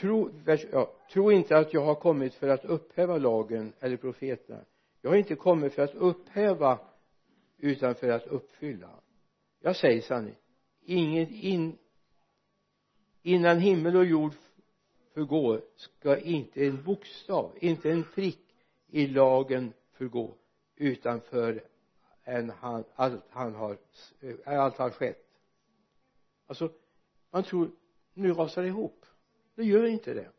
tro, 0.00 0.30
vers, 0.44 0.66
ja, 0.72 0.94
tro 1.12 1.32
inte 1.32 1.56
att 1.56 1.74
jag 1.74 1.84
har 1.84 1.94
kommit 1.94 2.34
för 2.34 2.48
att 2.48 2.64
upphäva 2.64 3.18
lagen 3.18 3.72
eller 3.80 3.96
profeterna. 3.96 4.64
Jag 5.02 5.10
har 5.10 5.16
inte 5.16 5.34
kommit 5.34 5.74
för 5.74 5.82
att 5.82 5.94
upphäva 5.94 6.78
utan 7.58 7.94
för 7.94 8.08
att 8.08 8.26
uppfylla 8.26 8.90
jag 9.60 9.76
säger 9.76 10.00
sanning. 10.00 10.36
Inget 10.84 11.30
in, 11.30 11.78
innan 13.22 13.58
himmel 13.58 13.96
och 13.96 14.04
jord 14.04 14.32
förgår 15.14 15.62
ska 15.76 16.18
inte 16.18 16.66
en 16.66 16.82
bokstav 16.82 17.52
inte 17.60 17.90
en 17.90 18.04
prick 18.14 18.54
i 18.86 19.06
lagen 19.06 19.72
förgå 19.92 20.34
utan 20.76 21.20
för 21.20 21.64
än 22.24 22.50
han, 22.50 22.84
allt 22.94 23.24
han 23.30 23.54
har 23.54 23.78
allt 24.44 24.76
har 24.76 24.90
skett. 24.90 25.24
Alltså 26.46 26.72
man 27.30 27.42
tror 27.42 27.70
nu 28.14 28.32
rasar 28.32 28.62
det 28.62 28.68
ihop. 28.68 29.06
Det 29.54 29.64
gör 29.64 29.84
inte 29.84 30.14
det. 30.14 30.30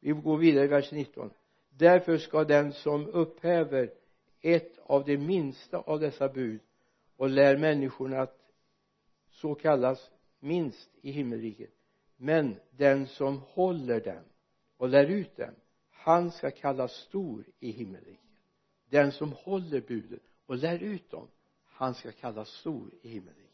Vi 0.00 0.10
går 0.10 0.36
vidare 0.36 0.64
i 0.64 0.68
vers 0.68 0.92
19 0.92 1.30
därför 1.80 2.18
ska 2.18 2.44
den 2.44 2.72
som 2.72 3.06
upphäver 3.06 3.90
ett 4.40 4.78
av 4.82 5.04
de 5.04 5.18
minsta 5.18 5.78
av 5.78 6.00
dessa 6.00 6.28
bud 6.28 6.60
och 7.16 7.28
lär 7.28 7.56
människorna 7.56 8.20
att 8.20 8.39
så 9.40 9.54
kallas 9.54 10.10
minst 10.40 10.90
i 11.02 11.10
himmelriket. 11.10 11.70
Men 12.16 12.56
den 12.70 13.06
som 13.06 13.38
håller 13.38 14.00
den 14.00 14.24
och 14.76 14.88
lär 14.88 15.06
ut 15.06 15.36
den 15.36 15.54
han 15.90 16.30
ska 16.30 16.50
kallas 16.50 16.92
stor 16.92 17.44
i 17.60 17.70
himmelriket. 17.70 18.20
Den 18.88 19.12
som 19.12 19.32
håller 19.32 19.80
buden 19.80 20.20
och 20.46 20.56
lär 20.56 20.78
ut 20.78 21.10
dem 21.10 21.28
han 21.64 21.94
ska 21.94 22.12
kallas 22.12 22.48
stor 22.48 22.90
i 23.02 23.08
himmelriket. 23.08 23.50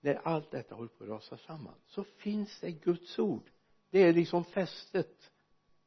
När 0.00 0.14
allt 0.14 0.50
detta 0.50 0.74
håller 0.74 0.88
på 0.88 1.04
att 1.04 1.10
rasa 1.10 1.36
samman 1.36 1.74
så 1.86 2.04
finns 2.04 2.60
det 2.60 2.70
Guds 2.70 3.18
ord. 3.18 3.50
Det 3.90 4.02
är 4.02 4.12
liksom 4.12 4.44
fästet. 4.44 5.30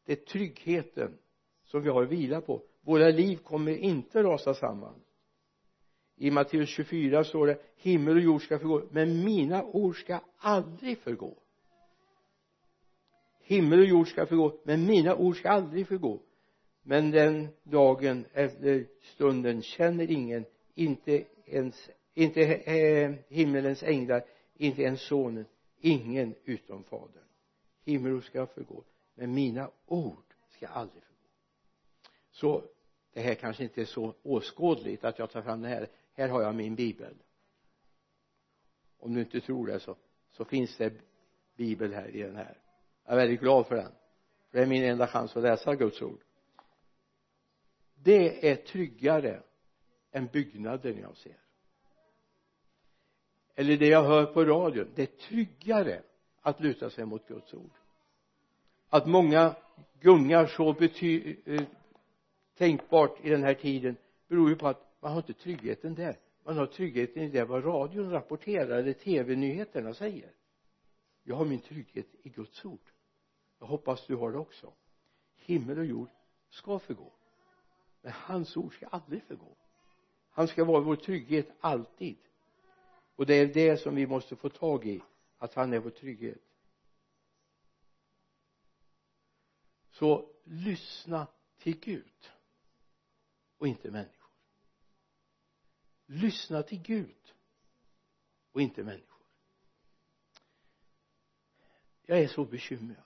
Det 0.06 0.12
är 0.12 0.25
tryggheten 0.25 1.18
som 1.63 1.82
vi 1.82 1.89
har 1.89 2.04
att 2.04 2.10
vila 2.10 2.42
på. 2.42 2.63
Våra 2.82 3.10
liv 3.10 3.38
kommer 3.38 3.77
inte 3.77 4.24
rasa 4.24 4.54
samman 4.54 5.01
i 6.18 6.32
Matteus 6.32 6.70
24 6.70 7.24
står 7.24 7.48
det 7.48 7.60
himmel 7.76 8.16
och 8.16 8.22
jord 8.22 8.42
ska 8.42 8.60
förgå 8.60 8.84
men 8.92 9.24
mina 9.24 9.64
ord 9.64 10.00
ska 10.00 10.20
aldrig 10.38 10.98
förgå. 10.98 11.38
Himmel 13.42 13.80
och 13.80 13.86
jord 13.86 14.08
ska 14.08 14.26
förgå 14.26 14.60
men 14.64 14.86
mina 14.86 15.16
ord 15.16 15.38
ska 15.38 15.50
aldrig 15.50 15.88
förgå. 15.88 16.20
Men 16.84 17.12
den 17.12 17.48
dagen 17.64 18.26
eller 18.34 18.88
stunden 19.02 19.62
känner 19.62 20.12
ingen 20.12 20.46
inte 20.76 21.24
ens 21.46 21.90
inte 22.14 22.42
eh, 22.42 23.14
himmelens 23.28 23.84
änglar 23.84 24.24
inte 24.56 24.82
ens 24.82 25.02
sonen 25.02 25.46
ingen 25.80 26.36
utom 26.46 26.84
fadern. 26.84 27.24
Himmel 27.86 28.16
och 28.16 28.24
ska 28.24 28.46
förgå 28.46 28.84
men 29.16 29.34
mina 29.34 29.72
ord 29.86 30.34
ska 30.50 30.68
aldrig 30.68 31.04
förgå. 31.04 31.18
Så 32.32 32.64
det 33.14 33.22
här 33.22 33.36
kanske 33.36 33.64
inte 33.64 33.82
är 33.82 33.86
så 33.86 34.14
åskådligt 34.24 35.04
att 35.04 35.20
jag 35.20 35.30
tar 35.30 35.42
fram 35.42 35.62
det 35.62 35.68
här 35.68 35.88
här 36.18 36.30
har 36.30 36.42
jag 36.42 36.56
min 36.56 36.76
bibel. 36.76 37.16
Om 39.00 39.14
du 39.14 39.20
inte 39.20 39.42
tror 39.42 39.68
det 39.68 39.80
så 39.80 39.96
så 40.32 40.46
finns 40.46 40.78
det 40.78 40.94
bibel 41.56 41.94
här 41.94 42.08
i 42.16 42.22
den 42.22 42.36
här. 42.36 42.58
Jag 43.06 43.14
är 43.14 43.18
väldigt 43.18 43.40
glad 43.40 43.68
för 43.68 43.76
den. 43.76 43.92
För 44.50 44.58
det 44.58 44.64
är 44.64 44.68
min 44.68 44.84
enda 44.84 45.08
chans 45.08 45.38
att 45.38 45.44
läsa 45.44 45.76
Guds 45.76 46.02
ord. 46.02 46.20
Det 47.96 48.52
är 48.52 48.56
tryggare 48.56 49.42
än 50.12 50.28
byggnaden 50.28 51.00
jag 51.00 51.18
ser. 51.18 51.38
Eller 53.56 53.78
det 53.78 53.88
jag 53.88 54.04
hör 54.04 54.26
på 54.26 54.46
radion. 54.46 54.92
Det 54.96 55.02
är 55.02 55.28
tryggare 55.28 56.04
att 56.42 56.60
luta 56.60 56.90
sig 56.90 57.06
mot 57.06 57.28
Guds 57.28 57.54
ord. 57.54 57.72
Att 58.90 59.08
många 59.08 59.56
gungar 60.00 60.48
så 60.48 60.74
bety 60.74 61.36
eh, 61.46 61.64
tänkbart 62.58 63.26
i 63.26 63.30
den 63.30 63.44
här 63.44 63.54
tiden 63.54 63.96
beror 64.28 64.50
ju 64.50 64.56
på 64.56 64.68
att 64.68 64.87
man 65.00 65.12
har 65.12 65.18
inte 65.18 65.34
tryggheten 65.34 65.96
där. 65.96 66.20
Man 66.44 66.58
har 66.58 66.66
tryggheten 66.66 67.24
i 67.24 67.30
det 67.30 67.46
vad 67.46 67.66
radion 67.66 68.12
rapporterar 68.12 68.77
eller 68.77 68.94
tv-nyheterna 68.94 69.94
säger. 69.94 70.32
Jag 71.24 71.36
har 71.36 71.46
min 71.46 71.60
trygghet 71.60 72.08
i 72.24 72.30
Guds 72.30 72.66
ord. 72.66 72.92
Jag 73.60 73.68
hoppas 73.68 74.08
du 74.08 74.16
har 74.16 74.32
det 74.32 74.38
också. 74.38 74.74
Himmel 75.36 75.77
och 75.77 75.86
jord 75.86 76.10
ska 76.50 76.80
förgå 76.80 77.12
men 78.08 78.12
hans 78.12 78.58
ord 78.58 78.74
ska 78.74 78.88
aldrig 78.88 79.24
förgå. 79.24 79.58
Han 80.30 80.48
ska 80.48 80.66
vara 80.66 80.80
vår 80.80 80.96
trygghet 80.96 81.48
alltid. 81.60 82.18
Och 83.16 83.25
det 83.25 83.34
är 83.34 83.54
det 83.54 83.77
som 83.77 83.96
vi 83.96 84.08
måste 84.08 84.36
få 84.36 84.50
tag 84.50 84.86
i 84.86 85.01
att 85.38 85.54
han 85.54 85.74
är 85.74 85.80
vår 85.80 85.89
trygghet. 85.89 86.42
Så 89.92 90.30
lyssna 90.44 91.27
till 91.58 91.80
Gud 91.80 92.32
och 93.58 93.68
inte 93.68 93.92
människor 93.92 94.17
lyssna 96.08 96.64
till 96.64 96.82
Gud 96.82 97.34
och 98.52 98.62
inte 98.62 98.84
människor. 98.84 99.26
Jag 102.06 102.20
är 102.20 102.28
så 102.28 102.46
bekymrad. 102.46 103.04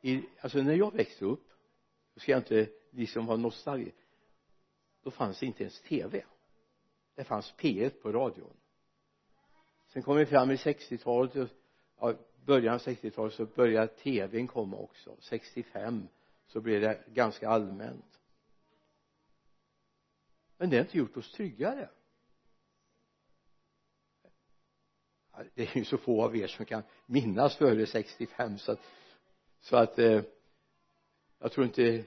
I, 0.00 0.24
alltså 0.40 0.58
när 0.58 0.74
jag 0.74 0.94
växte 0.94 1.24
upp 1.24 1.48
då 2.14 2.20
ska 2.20 2.32
jag 2.32 2.40
inte 2.40 2.68
liksom 2.90 3.26
vara 3.26 3.36
nostalgisk 3.36 3.96
då 5.02 5.10
fanns 5.10 5.40
det 5.40 5.46
inte 5.46 5.62
ens 5.62 5.80
tv 5.80 6.24
det 7.14 7.24
fanns 7.24 7.54
P1 7.58 7.90
på 7.90 8.12
radion. 8.12 8.56
Sen 9.88 10.02
kom 10.02 10.16
vi 10.16 10.26
fram 10.26 10.50
i 10.50 10.56
60-talet 10.56 11.50
ja, 12.00 12.14
början 12.44 12.74
av 12.74 12.80
60-talet 12.80 13.34
så 13.34 13.46
började 13.46 13.86
tvn 13.86 14.46
komma 14.46 14.76
också. 14.76 15.16
65 15.20 16.08
så 16.46 16.60
blev 16.60 16.80
det 16.80 17.04
ganska 17.06 17.48
allmänt 17.48 18.20
men 20.62 20.70
det 20.70 20.76
har 20.76 20.84
inte 20.84 20.98
gjort 20.98 21.16
oss 21.16 21.32
tryggare. 21.32 21.88
Det 25.54 25.62
är 25.62 25.76
ju 25.76 25.84
så 25.84 25.98
få 25.98 26.24
av 26.24 26.36
er 26.36 26.46
som 26.46 26.66
kan 26.66 26.82
minnas 27.06 27.56
före 27.56 27.86
65 27.86 28.58
så 28.58 28.72
att 28.72 28.80
så 29.60 29.76
att 29.76 29.98
eh, 29.98 30.22
jag 31.38 31.52
tror 31.52 31.66
inte 31.66 32.04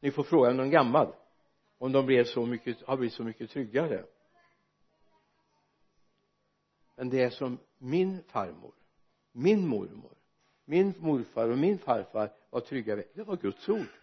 ni 0.00 0.10
får 0.10 0.24
fråga 0.24 0.52
någon 0.52 0.70
gammal 0.70 1.14
om 1.78 1.92
de 1.92 2.06
blev 2.06 2.24
så 2.24 2.46
mycket, 2.46 2.82
har 2.82 2.96
blivit 2.96 3.14
så 3.14 3.24
mycket 3.24 3.50
tryggare. 3.50 4.04
Men 6.96 7.10
det 7.10 7.30
som 7.30 7.58
min 7.78 8.22
farmor 8.22 8.74
min 9.32 9.66
mormor 9.66 10.14
min 10.64 10.94
morfar 10.98 11.48
och 11.48 11.58
min 11.58 11.78
farfar 11.78 12.32
var 12.50 12.60
trygga 12.60 12.96
med 12.96 13.04
det 13.14 13.22
var 13.22 13.36
Guds 13.36 13.68
ord. 13.68 13.98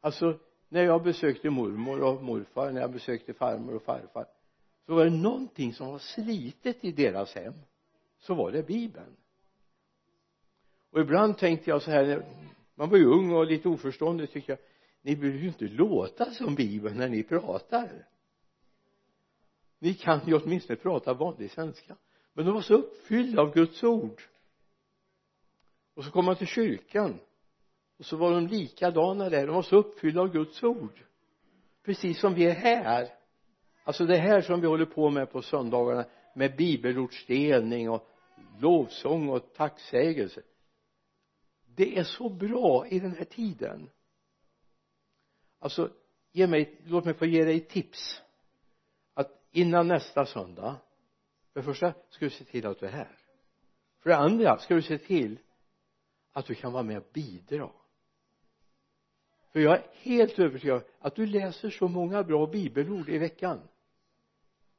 Alltså 0.00 0.38
när 0.68 0.84
jag 0.84 1.02
besökte 1.02 1.50
mormor 1.50 2.02
och 2.02 2.22
morfar 2.22 2.72
när 2.72 2.80
jag 2.80 2.92
besökte 2.92 3.34
farmor 3.34 3.74
och 3.74 3.82
farfar 3.82 4.26
så 4.86 4.94
var 4.94 5.04
det 5.04 5.10
någonting 5.10 5.72
som 5.72 5.86
var 5.86 5.98
slitet 5.98 6.84
i 6.84 6.92
deras 6.92 7.34
hem. 7.34 7.54
Så 8.18 8.34
var 8.34 8.52
det 8.52 8.66
bibeln. 8.66 9.16
Och 10.90 11.00
ibland 11.00 11.38
tänkte 11.38 11.70
jag 11.70 11.82
så 11.82 11.90
här 11.90 12.24
man 12.74 12.90
var 12.90 12.98
ju 12.98 13.04
ung 13.04 13.32
och 13.32 13.46
lite 13.46 13.68
oförståndig 13.68 14.30
tycker 14.30 14.52
jag 14.52 14.58
ni 15.02 15.16
behöver 15.16 15.38
ju 15.38 15.48
inte 15.48 15.64
låta 15.64 16.30
som 16.30 16.54
bibeln 16.54 16.96
när 16.96 17.08
ni 17.08 17.22
pratar. 17.22 18.06
Ni 19.78 19.94
kan 19.94 20.20
ju 20.26 20.34
åtminstone 20.34 20.76
prata 20.76 21.14
vanlig 21.14 21.50
svenska. 21.50 21.96
Men 22.32 22.44
de 22.44 22.54
var 22.54 22.60
så 22.60 22.74
uppfyllda 22.74 23.42
av 23.42 23.54
Guds 23.54 23.84
ord. 23.84 24.22
Och 25.94 26.04
så 26.04 26.10
kom 26.10 26.24
man 26.24 26.36
till 26.36 26.46
kyrkan 26.46 27.18
och 27.98 28.04
så 28.04 28.16
var 28.16 28.30
de 28.30 28.46
likadana 28.46 29.28
där. 29.28 29.46
De 29.46 29.54
var 29.54 29.62
så 29.62 29.76
uppfyllda 29.76 30.20
av 30.20 30.32
Guds 30.32 30.62
ord. 30.62 31.04
Precis 31.82 32.20
som 32.20 32.34
vi 32.34 32.46
är 32.46 32.54
här. 32.54 33.08
Alltså 33.84 34.06
det 34.06 34.16
här 34.16 34.40
som 34.40 34.60
vi 34.60 34.66
håller 34.66 34.86
på 34.86 35.10
med 35.10 35.30
på 35.30 35.42
söndagarna 35.42 36.04
med 36.34 36.56
bibelordsdelning 36.56 37.90
och 37.90 38.08
lovsång 38.58 39.28
och 39.28 39.54
tacksägelse. 39.54 40.42
Det 41.74 41.98
är 41.98 42.04
så 42.04 42.28
bra 42.28 42.86
i 42.86 43.00
den 43.00 43.16
här 43.16 43.24
tiden. 43.24 43.90
Alltså 45.58 45.90
ge 46.32 46.46
mig, 46.46 46.80
låt 46.84 47.04
mig 47.04 47.14
få 47.14 47.26
ge 47.26 47.44
dig 47.44 47.60
tips. 47.60 48.22
Att 49.14 49.42
innan 49.50 49.88
nästa 49.88 50.26
söndag 50.26 50.76
för 51.52 51.60
det 51.60 51.64
första 51.64 51.94
ska 52.10 52.24
du 52.24 52.30
se 52.30 52.44
till 52.44 52.66
att 52.66 52.80
du 52.80 52.86
är 52.86 52.90
här. 52.90 53.18
För 54.00 54.10
det 54.10 54.16
andra 54.16 54.58
ska 54.58 54.74
du 54.74 54.82
se 54.82 54.98
till 54.98 55.38
att 56.32 56.46
du 56.46 56.54
kan 56.54 56.72
vara 56.72 56.82
med 56.82 56.96
och 56.96 57.08
bidra 57.12 57.70
för 59.56 59.60
jag 59.60 59.74
är 59.74 59.84
helt 59.92 60.38
övertygad 60.38 60.82
att 60.98 61.14
du 61.14 61.26
läser 61.26 61.70
så 61.70 61.88
många 61.88 62.22
bra 62.22 62.46
bibelord 62.46 63.08
i 63.08 63.18
veckan. 63.18 63.60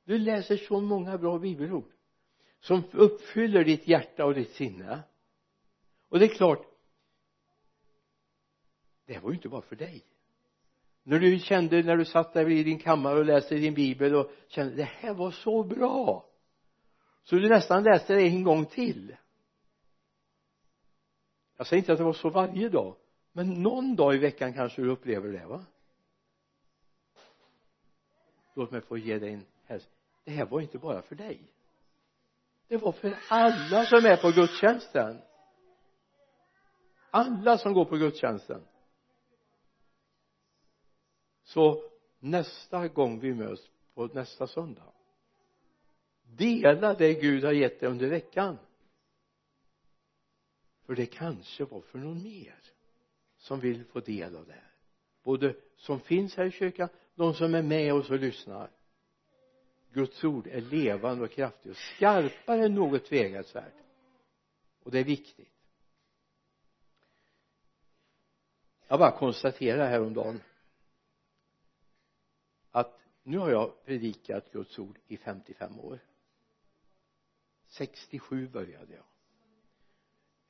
Du 0.06 0.18
läser 0.18 0.58
så 0.58 0.82
många 0.82 1.18
bra 1.18 1.40
bibelord 1.40 1.92
som 2.60 2.84
uppfyller 2.92 3.63
ditt 3.63 3.88
hjärta 3.88 4.26
och 4.26 4.34
ditt 4.34 4.52
sinne. 4.52 5.04
Och 6.10 6.20
det 6.20 6.26
är 6.26 6.36
klart 6.36 6.66
det 9.06 9.20
var 9.20 9.30
ju 9.30 9.36
inte 9.36 9.50
bara 9.50 9.62
för 9.62 9.76
dig. 9.76 10.04
När 11.04 11.20
du 11.20 11.40
kände 11.40 11.84
när 11.84 11.98
du 11.98 12.06
satt 12.06 12.34
där 12.34 12.50
i 12.50 12.63
din 12.63 12.80
kammare 12.80 13.20
och 13.20 13.26
läste 13.26 13.56
din 13.56 13.74
bibel 13.74 14.16
och 14.16 14.32
kände 14.48 14.76
det 14.76 14.84
här 14.84 15.13
var 15.13 15.32
så 15.32 15.63
bra. 15.63 16.26
Så 17.24 17.36
du 17.36 17.50
nästan 17.50 17.84
läste 17.84 18.16
det 18.16 18.22
en 18.22 18.44
gång 18.44 18.66
till. 18.66 19.16
Jag 21.58 21.68
säger 21.68 21.82
inte 21.82 21.92
att 21.92 21.98
det 21.98 22.04
var 22.04 22.13
så 22.13 22.30
varje 22.30 22.70
dag 22.70 22.96
men 23.38 23.54
någon 23.54 23.95
dag 23.95 24.15
i 24.15 24.17
veckan 24.17 24.54
kanske 24.54 24.82
du 24.82 24.89
upplever 24.89 25.32
det 25.32 25.45
va? 25.45 25.65
Låt 28.56 28.71
mig 28.71 28.82
få 28.82 28.97
ge 28.97 29.19
dig 29.19 29.34
en 29.34 29.45
hälsning 29.65 29.93
det 30.23 30.32
här 30.32 30.45
var 30.45 30.62
inte 30.62 30.78
bara 30.78 31.02
för 31.02 31.15
dig. 31.15 31.54
Det 32.67 32.78
var 32.78 32.91
för 32.91 33.17
alla 33.30 33.86
som 33.86 34.06
är 34.06 34.17
på 34.17 34.32
gudstjänsten. 34.32 35.21
Alla 37.12 37.58
som 37.58 37.73
går 37.73 37.86
på 37.86 37.97
gudstjänsten. 37.97 38.67
Så 41.43 41.84
nästa 42.19 42.88
gång 42.88 43.19
vi 43.19 43.34
möts 43.34 43.69
på 43.93 44.06
nästa 44.06 44.47
söndag 44.47 44.93
dela 46.38 46.93
det 46.93 47.13
Gud 47.13 47.43
har 47.43 47.52
gett 47.52 47.80
dig 47.80 47.89
under 47.89 48.08
veckan. 48.08 48.58
För 50.86 50.95
det 50.95 51.06
kanske 51.06 51.65
var 51.65 51.82
för 51.82 52.00
någon 52.00 52.23
mer 52.23 52.56
som 53.48 53.60
vill 53.60 53.86
få 53.86 54.00
del 54.00 54.36
av 54.36 54.48
det 54.48 54.54
här. 54.54 54.72
Både 55.24 55.56
som 55.78 56.00
finns 56.00 56.36
här 56.36 56.46
i 56.46 56.52
kyrkan 56.52 56.90
de 57.16 57.34
som 57.34 57.56
är 57.56 57.62
med 57.62 57.94
oss 57.94 58.10
och 58.10 58.20
lyssnar. 58.20 58.70
Guds 59.92 60.24
ord 60.24 60.48
är 60.48 60.62
levande 60.62 61.24
och 61.24 61.32
kraftigt 61.32 61.72
och 61.72 61.78
skarpare 61.78 62.66
än 62.66 62.76
något 62.76 63.06
tveeggat 63.06 63.56
och 64.84 64.92
det 64.92 65.00
är 65.00 65.04
viktigt. 65.04 65.54
Jag 68.88 69.00
bara 69.00 69.18
konstaterar 69.18 69.90
häromdagen 69.90 70.42
att 72.72 73.00
nu 73.24 73.38
har 73.38 73.50
jag 73.50 73.86
predikat 73.86 74.52
Guds 74.52 74.80
ord 74.80 75.00
i 75.08 75.18
55 75.18 75.80
år. 75.80 76.00
67 77.68 78.48
började 78.48 78.94
jag. 78.94 79.04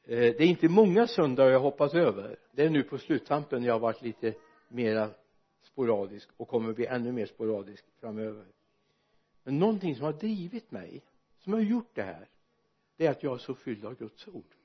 Eh, 0.09 0.19
det 0.19 0.43
är 0.43 0.47
inte 0.47 0.69
många 0.69 1.07
söndagar 1.07 1.51
jag 1.51 1.59
hoppat 1.59 1.93
över. 1.93 2.39
Det 2.51 2.63
är 2.63 2.69
nu 2.69 2.83
på 2.83 2.97
sluttampen 2.97 3.63
jag 3.63 3.73
har 3.73 3.79
varit 3.79 4.01
lite 4.01 4.33
mera 4.67 5.09
sporadisk 5.61 6.29
och 6.37 6.47
kommer 6.47 6.73
bli 6.73 6.85
ännu 6.85 7.11
mer 7.11 7.25
sporadisk 7.25 7.85
framöver. 7.99 8.45
Men 9.43 9.59
någonting 9.59 9.95
som 9.95 10.05
har 10.05 10.13
drivit 10.13 10.71
mig 10.71 11.03
som 11.39 11.53
har 11.53 11.59
gjort 11.59 11.89
det 11.93 12.03
här 12.03 12.27
det 12.97 13.05
är 13.05 13.11
att 13.11 13.23
jag 13.23 13.33
är 13.33 13.37
så 13.37 13.55
fylld 13.55 13.85
av 13.85 13.95
Guds 13.95 14.27
ord. 14.27 14.55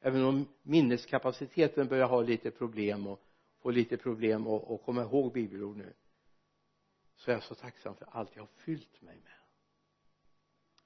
Även 0.00 0.24
om 0.24 0.46
minneskapaciteten 0.62 1.88
börjar 1.88 2.08
ha 2.08 2.22
lite 2.22 2.50
problem 2.50 3.06
och 3.06 3.20
få 3.62 3.70
lite 3.70 3.96
problem 3.96 4.46
och, 4.46 4.70
och 4.70 4.82
komma 4.82 5.02
ihåg 5.02 5.32
bibelord 5.32 5.76
nu 5.76 5.92
så 7.16 7.30
är 7.30 7.34
jag 7.34 7.42
så 7.42 7.54
tacksam 7.54 7.94
för 7.94 8.08
allt 8.10 8.30
jag 8.36 8.42
har 8.42 8.50
fyllt 8.56 9.02
mig 9.02 9.16
med. 9.16 9.32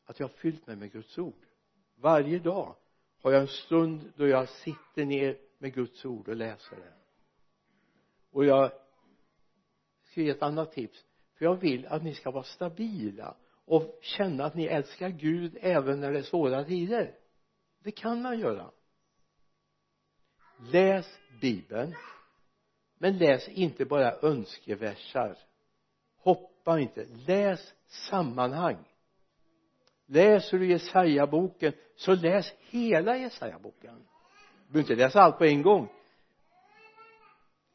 Att 0.05 0.21
jag 0.21 0.29
har 0.29 0.35
fyllt 0.35 0.67
mig 0.67 0.77
med 0.77 0.93
Guds 0.93 1.19
ord. 1.19 1.47
Varje 1.95 2.39
dag 2.39 2.77
har 3.23 3.33
jag 3.33 3.41
en 3.41 3.49
stund 3.49 4.13
då 4.17 4.29
jag 4.29 4.49
sitter 4.49 5.05
ner 5.05 5.39
med 5.59 5.75
Guds 5.75 6.05
ord 6.05 6.29
och 6.29 6.37
läser 6.37 6.77
det. 6.77 6.93
Och 8.31 8.45
jag 8.45 8.73
ska 10.03 10.21
ge 10.21 10.31
ett 10.31 10.43
annat 10.43 10.73
tips. 10.73 11.05
För 11.35 11.45
jag 11.45 11.55
vill 11.55 11.87
att 11.87 12.03
ni 12.03 12.15
ska 12.15 12.31
vara 12.31 12.45
stabila 12.45 13.37
och 13.65 13.99
känna 14.03 14.45
att 14.45 14.55
ni 14.55 14.65
älskar 14.65 15.09
Gud 15.09 15.59
även 15.61 16.01
när 16.01 16.13
det 16.13 16.19
är 16.19 16.23
svåra 16.23 16.65
tider. 16.65 17.15
Det 17.79 17.93
kan 17.93 18.23
man 18.23 18.39
göra. 18.39 18.71
Läs 20.73 21.19
bibeln 21.41 21.95
men 22.99 23.19
läs 23.19 23.49
inte 23.49 23.85
bara 23.85 24.13
önskeversar. 24.23 25.39
Hoppa 26.17 26.81
inte. 26.81 27.05
Läs 27.05 27.75
sammanhang 27.87 28.85
läser 30.13 30.59
du 30.59 30.67
Jesaja-boken 30.67 31.73
så 31.97 32.15
läs 32.15 32.55
hela 32.59 33.17
Jesaja-boken. 33.17 33.95
Du 34.67 34.73
behöver 34.73 34.91
inte 34.91 35.05
läsa 35.05 35.21
allt 35.21 35.39
på 35.39 35.45
en 35.45 35.63
gång. 35.63 35.89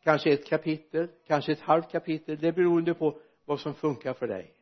Kanske 0.03 0.33
ett 0.33 0.45
kapitel 0.45 1.09
kanske 1.27 1.51
ett 1.51 1.61
halvt 1.61 1.91
kapitel. 1.91 2.37
Det 2.39 2.47
är 2.47 2.51
beroende 2.51 2.93
på 2.93 3.19
vad 3.45 3.59
som 3.59 3.73
funkar 3.73 4.13
för 4.13 4.27
dig. 4.27 4.53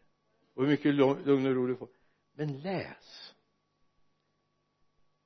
Och 0.53 0.63
hur 0.63 0.69
mycket 0.69 0.93
lugn 0.93 1.45
och 1.45 1.55
ro 1.55 1.67
du 1.67 1.75
får. 1.75 1.87
Men 2.33 2.61
läs. 2.61 3.33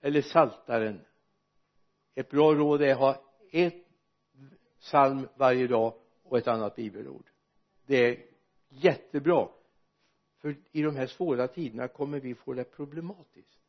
Eller 0.02 0.22
saltaren. 0.22 1.02
Ett 2.16 2.30
bra 2.30 2.54
råd 2.54 2.82
är 2.82 2.92
att 2.92 2.98
ha 2.98 3.24
ett 3.52 3.88
psalm 4.80 5.28
varje 5.36 5.68
dag 5.68 5.94
och 6.24 6.38
ett 6.38 6.48
annat 6.48 6.76
bibelord. 6.76 7.30
Det 7.86 7.96
är 7.96 8.18
jättebra 8.70 9.48
för 10.40 10.56
i 10.72 10.82
de 10.82 10.96
här 10.96 11.08
svåra 11.08 11.48
tiderna 11.48 11.88
kommer 11.88 12.20
vi 12.20 12.36
få 12.36 12.54
det 12.54 12.64
problematiskt. 12.64 13.60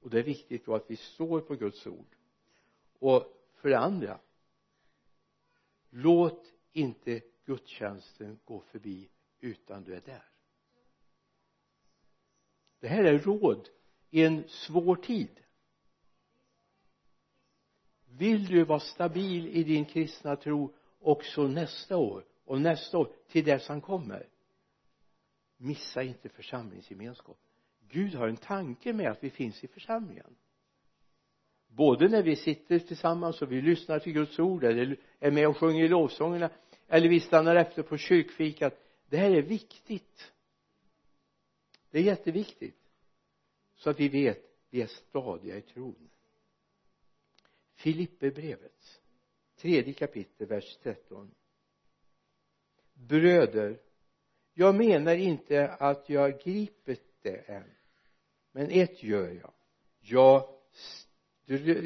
Och 0.00 0.10
det 0.10 0.18
är 0.18 0.22
viktigt 0.22 0.64
då 0.64 0.74
att 0.74 0.90
vi 0.90 0.96
står 0.96 1.40
på 1.40 1.54
Guds 1.54 1.86
ord. 1.86 2.16
Och 2.98 3.24
för 3.54 3.68
det 3.68 3.78
andra 3.78 4.18
låt 5.90 6.52
inte 6.72 7.20
gudstjänsten 7.44 8.38
gå 8.44 8.60
förbi 8.60 9.08
utan 9.40 9.84
du 9.84 9.94
är 9.94 10.00
där. 10.00 10.24
Det 12.80 12.88
här 12.88 13.04
är 13.04 13.18
råd 13.18 13.68
i 14.10 14.24
en 14.24 14.48
svår 14.48 14.96
tid. 14.96 15.40
Vill 18.06 18.46
du 18.46 18.64
vara 18.64 18.80
stabil 18.80 19.46
i 19.46 19.64
din 19.64 19.84
kristna 19.84 20.36
tro 20.36 20.74
också 21.00 21.48
nästa 21.48 21.96
år 21.96 22.24
och 22.44 22.60
nästa 22.60 22.98
år 22.98 23.12
till 23.28 23.44
dess 23.44 23.68
han 23.68 23.80
kommer? 23.80 24.28
Missa 25.58 26.02
inte 26.02 26.28
församlingsgemenskap. 26.28 27.38
Gud 27.88 28.14
har 28.14 28.28
en 28.28 28.36
tanke 28.36 28.92
med 28.92 29.10
att 29.10 29.24
vi 29.24 29.30
finns 29.30 29.64
i 29.64 29.68
församlingen. 29.68 30.36
Både 31.66 32.08
när 32.08 32.22
vi 32.22 32.36
sitter 32.36 32.78
tillsammans 32.78 33.42
och 33.42 33.52
vi 33.52 33.62
lyssnar 33.62 33.98
till 33.98 34.12
Guds 34.12 34.38
ord 34.38 34.64
eller 34.64 35.00
är 35.18 35.30
med 35.30 35.48
och 35.48 35.56
sjunger 35.56 35.84
i 35.84 35.88
lovsångerna 35.88 36.50
eller 36.88 37.08
vi 37.08 37.20
stannar 37.20 37.56
efter 37.56 37.82
på 37.82 37.96
kyrkfikat. 37.96 38.80
Det 39.06 39.16
här 39.16 39.30
är 39.30 39.42
viktigt. 39.42 40.32
Det 41.90 41.98
är 41.98 42.02
jätteviktigt. 42.02 42.78
Så 43.76 43.90
att 43.90 44.00
vi 44.00 44.08
vet 44.08 44.48
vi 44.70 44.82
är 44.82 44.86
stadiga 44.86 45.56
i 45.56 45.62
tron. 45.62 46.10
Filipperbrevet 47.74 49.00
tredje 49.56 49.92
kapitel 49.92 50.46
vers 50.46 50.76
13 50.82 51.34
bröder 52.94 53.80
jag 54.58 54.74
menar 54.74 55.14
inte 55.14 55.68
att 55.68 56.08
jag 56.08 56.40
gripit 56.40 57.22
det 57.22 57.36
än 57.36 57.64
men 58.52 58.70
ett 58.70 59.02
gör 59.02 59.40
jag. 59.42 59.52
Jag 60.00 60.48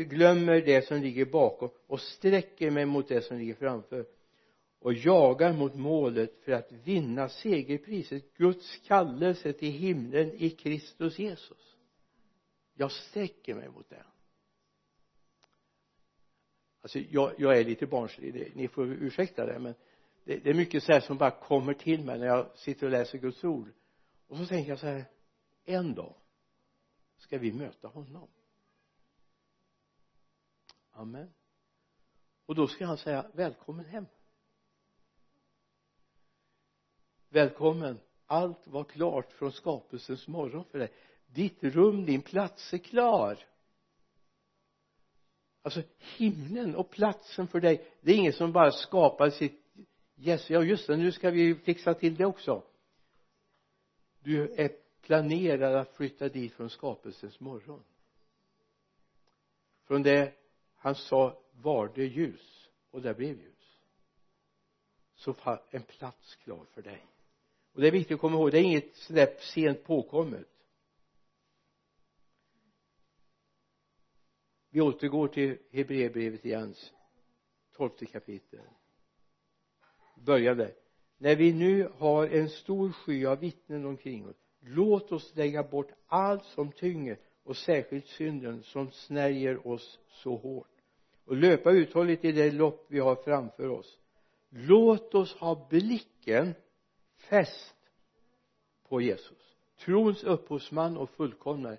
glömmer 0.08 0.61
det 0.61 0.87
som 0.87 1.00
ligger 1.00 1.24
bakom 1.24 1.70
och 1.87 2.00
sträcker 2.00 2.70
mig 2.70 2.87
mot 2.87 3.08
det 3.08 3.22
som 3.22 3.38
ligger 3.38 3.54
framför 3.54 4.06
och 4.78 4.94
jagar 4.94 5.52
mot 5.52 5.74
målet 5.74 6.44
för 6.44 6.52
att 6.52 6.72
vinna 6.72 7.28
segerpriset 7.28 8.35
Guds 8.35 8.76
kallelse 8.76 9.52
till 9.52 9.72
himlen 9.72 10.32
i 10.32 10.50
Kristus 10.50 11.18
Jesus. 11.18 11.76
Jag 12.74 12.92
sträcker 12.92 13.54
mig 13.54 13.68
mot 13.68 13.90
det. 13.90 14.04
Alltså 16.80 16.98
jag, 16.98 17.32
jag 17.38 17.58
är 17.58 17.64
lite 17.64 17.87
barnslig 17.87 18.52
ni 18.54 18.68
får 18.68 18.87
ursäkta 18.87 19.46
det 19.46 19.58
men 19.58 19.74
det, 20.24 20.37
det 20.37 20.50
är 20.50 20.54
mycket 20.54 20.82
så 20.82 20.92
här 20.92 21.00
som 21.00 21.18
bara 21.18 21.30
kommer 21.30 21.74
till 21.74 22.04
mig 22.04 22.18
när 22.18 22.26
jag 22.26 22.58
sitter 22.58 22.87
och 22.87 22.92
läser 22.92 23.18
Guds 23.18 23.44
ord. 23.44 23.72
Och 24.26 24.37
så 24.37 24.46
tänker 24.46 24.70
jag 24.70 24.78
så 24.78 24.87
här 24.87 25.04
en 25.64 25.94
dag 25.94 26.14
ska 27.16 27.38
vi 27.38 27.52
möta 27.52 27.88
honom. 27.88 28.28
Amen. 30.90 31.32
Och 32.46 32.54
då 32.54 32.66
ska 32.66 32.87
han 32.87 32.98
säga 32.98 33.30
välkommen 33.35 33.85
hem. 33.85 34.06
Välkommen. 37.28 38.00
Allt 38.26 38.66
var 38.66 38.85
klart 38.85 39.32
från 39.32 39.52
skapelsens 39.52 40.28
morgon 40.28 40.64
för 40.64 40.78
dig. 40.78 40.92
Ditt 41.26 41.64
rum, 41.64 42.04
din 42.04 42.22
plats 42.22 42.72
är 42.72 42.78
klar. 42.78 43.38
Alltså 45.62 45.82
himlen 46.16 46.76
och 46.76 46.90
platsen 46.90 47.48
för 47.48 47.61
dig 47.61 47.90
det 48.00 48.12
är 48.12 48.16
ingen 48.16 48.32
som 48.32 48.52
bara 48.52 48.70
skapar 48.70 49.30
sitt 49.30 49.62
yes, 50.22 50.50
ja 50.50 50.62
just 50.62 50.87
det, 50.87 50.96
nu 50.96 51.12
ska 51.12 51.30
vi 51.30 51.54
fixa 51.54 51.94
till 51.94 52.16
det 52.16 52.24
också. 52.24 52.62
Du 54.20 54.54
är 54.54 54.76
planerad 55.00 55.74
att 55.74 55.96
flytta 55.96 56.28
dit 56.28 56.52
från 56.52 56.70
skapelsens 56.70 57.40
morgon. 57.40 57.85
Från 59.85 60.02
det 60.02 60.35
han 60.76 60.94
sa 60.94 61.42
var 61.52 61.92
det 61.94 62.06
ljus 62.06 62.70
och 62.90 63.02
där 63.02 63.14
blev 63.14 63.38
ljus 63.38 63.52
så 65.14 65.32
var 65.32 65.62
en 65.70 65.82
plats 65.82 66.37
klar 66.37 66.64
för 66.64 66.82
dig. 66.82 67.06
Och 67.72 67.80
det 67.80 67.87
är 67.87 67.92
viktigt 67.92 68.14
att 68.14 68.20
komma 68.20 68.37
ihåg 68.37 68.50
det 68.50 68.58
är 68.58 68.62
inget 68.62 68.96
sådär 68.96 69.37
sent 69.40 69.85
påkommet. 69.85 70.48
Vi 74.70 74.80
återgår 74.80 75.28
till 75.28 75.58
Hebreerbrevet 75.70 76.44
igen 76.44 76.74
tolfte 77.72 78.06
kapitel 78.06 78.61
började 80.24 80.74
när 81.18 81.37
vi 81.37 81.52
nu 81.52 81.88
har 81.98 82.26
en 82.26 82.48
stor 82.48 82.92
sky 82.92 83.26
av 83.26 83.38
vittnen 83.38 83.87
omkring 83.87 84.28
oss 84.28 84.37
låt 84.64 85.12
oss 85.12 85.37
lägga 85.37 85.62
bort 85.62 85.90
allt 86.06 86.44
som 86.44 86.72
tynger 86.72 87.18
och 87.44 87.56
särskilt 87.56 88.06
synden 88.06 88.62
som 88.62 88.90
snärjer 88.90 89.66
oss 89.66 89.98
så 90.08 90.37
hårt. 90.37 90.68
Och 91.24 91.37
löpa 91.37 91.70
uthålligt 91.70 92.24
i 92.24 92.32
det 92.32 92.50
lopp 92.50 92.87
vi 92.88 92.98
har 92.98 93.16
framför 93.16 93.68
oss. 93.68 93.98
Låt 94.50 95.14
oss 95.14 95.35
ha 95.35 95.66
blicken 95.70 96.54
fäst 97.16 97.76
på 98.88 99.00
Jesus 99.00 99.52
trons 99.85 100.24
upphovsman 100.24 100.96
och 100.96 101.11
fullkomnare 101.11 101.78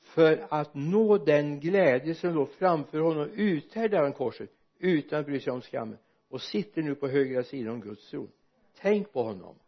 för 0.00 0.46
att 0.50 0.74
nå 0.74 1.18
den 1.18 1.60
glädje 1.60 2.14
som 2.14 2.34
låg 2.34 2.48
framför 2.50 2.98
honom 2.98 3.30
uthärdade 3.34 4.02
han 4.02 4.12
korset 4.12 4.50
utan 4.78 5.20
att 5.20 5.26
bry 5.26 5.40
sig 5.40 5.52
om 5.52 5.60
skammen 5.60 5.98
och 6.28 6.42
sitter 6.42 6.82
nu 6.82 6.94
på 6.94 7.08
högra 7.08 7.44
sidan 7.44 7.74
om 7.74 7.80
Guds 7.80 8.10
tron. 8.10 8.32
Tänk 8.74 9.12
på 9.12 9.22
honom 9.22 9.58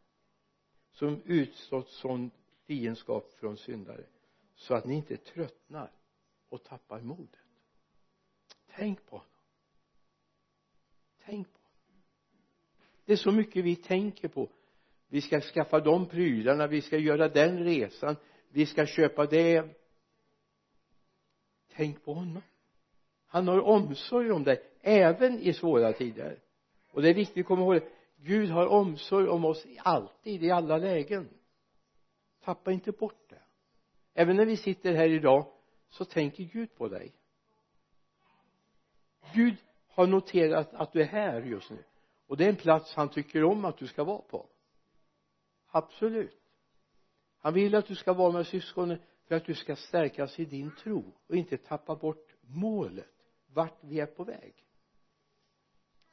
som 0.91 1.23
utstått 1.25 1.89
sån 1.89 2.31
fiendskap 2.67 3.33
från 3.33 3.57
syndare 3.57 4.05
så 4.55 4.75
att 4.75 4.85
ni 4.85 4.95
inte 4.95 5.17
tröttnar 5.17 5.91
och 6.49 6.65
tappar 6.65 7.01
modet. 7.01 7.41
Tänk 8.67 9.07
på 9.07 9.17
honom. 9.17 9.31
Tänk 11.25 11.53
på 11.53 11.59
honom. 11.59 12.03
Det 13.05 13.13
är 13.13 13.17
så 13.17 13.33
mycket 13.33 13.65
vi 13.65 13.77
tänker 13.77 14.29
på. 14.29 14.51
Vi 15.09 15.21
ska 15.21 15.41
skaffa 15.41 15.81
de 15.81 16.09
prylarna 16.09 16.67
vi 16.67 16.83
ska 16.83 16.99
göra 16.99 17.29
den 17.29 17.65
resan 17.65 18.17
vi 18.49 18.67
ska 18.67 18.87
köpa 18.87 19.27
det. 19.27 19.77
Tänk 21.69 22.05
på 22.05 22.15
honom. 22.15 22.43
Han 23.27 23.49
har 23.49 23.61
omsorg 23.61 24.31
om 24.31 24.45
dig 24.45 24.63
även 24.81 25.39
i 25.41 25.53
svåra 25.53 25.93
tider 25.93 26.39
och 26.91 27.03
det 27.03 27.09
är 27.09 27.15
viktigt 27.15 27.45
att 27.45 27.47
komma 27.47 27.63
ihåg 27.63 27.75
det. 27.75 27.89
Gud 28.17 28.51
har 28.51 28.67
omsorg 28.67 29.29
om 29.29 29.45
oss 29.45 29.67
alltid 29.79 30.45
i 30.45 30.51
alla 30.51 30.79
lägen. 30.79 31.29
Tappa 32.45 32.73
inte 32.73 32.93
bort 32.93 33.29
det. 33.29 33.43
Även 34.15 34.37
när 34.37 34.47
vi 34.47 34.57
sitter 34.57 34.95
här 34.95 35.09
idag 35.09 35.47
så 35.89 36.05
tänker 36.05 36.45
Gud 36.45 36.75
på 36.75 36.89
dig. 36.89 37.13
Gud 39.35 39.57
har 39.89 40.07
noterat 40.07 40.75
att 40.75 40.93
du 40.93 41.01
är 41.01 41.07
här 41.07 41.43
just 41.43 41.71
nu. 41.71 41.85
Och 42.27 42.37
det 42.37 42.45
är 42.45 42.49
en 42.49 42.57
plats 42.57 42.95
han 42.95 43.09
tycker 43.09 43.45
om 43.45 43.65
att 43.65 43.79
du 43.79 43.87
ska 43.87 44.05
vara 44.05 44.23
på. 44.23 44.47
Absolut. 45.71 46.41
Han 47.39 47.55
vill 47.55 47.75
att 47.75 47.87
du 47.87 47.95
ska 47.95 48.13
vara 48.13 48.33
med 48.33 48.47
syskonen 48.47 48.99
för 49.25 49.35
att 49.35 49.45
du 49.45 49.55
ska 49.55 49.77
stärkas 49.77 50.39
i 50.39 50.45
din 50.45 50.71
tro 50.71 51.13
och 51.27 51.37
inte 51.37 51.57
tappa 51.57 51.97
bort 51.97 52.35
målet 52.41 53.15
vart 53.47 53.79
vi 53.81 54.01
är 54.01 54.07
på 54.07 54.25
väg 54.25 54.55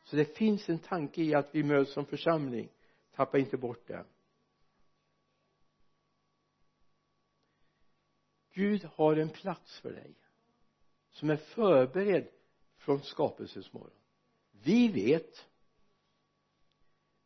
så 0.06 0.16
det 0.16 0.26
finns 0.26 0.70
en 0.70 0.80
tanke 0.80 1.22
i 1.22 1.36
att 1.36 1.56
vi 1.56 1.64
möts 1.64 1.94
som 1.94 2.06
församling. 2.06 2.70
Tappa 3.12 3.38
inte 3.38 3.58
bort 3.58 3.88
det. 3.88 4.06
Gud 8.54 8.84
har 8.84 9.16
en 9.16 9.30
plats 9.30 9.80
för 9.80 9.92
dig 9.92 10.14
som 11.12 11.30
är 11.30 11.38
förberedd 11.38 12.28
från 12.78 13.04
skapelsens 13.04 13.74
morgon 13.74 14.00
vi 14.66 14.88
vet. 14.88 15.46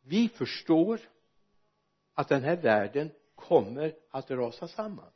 Vi 0.00 0.28
förstår 0.28 1.00
att 2.14 2.28
den 2.28 2.42
här 2.42 2.56
världen 2.56 3.10
kommer 3.34 3.96
att 4.10 4.30
rasa 4.30 4.68
samman. 4.68 5.10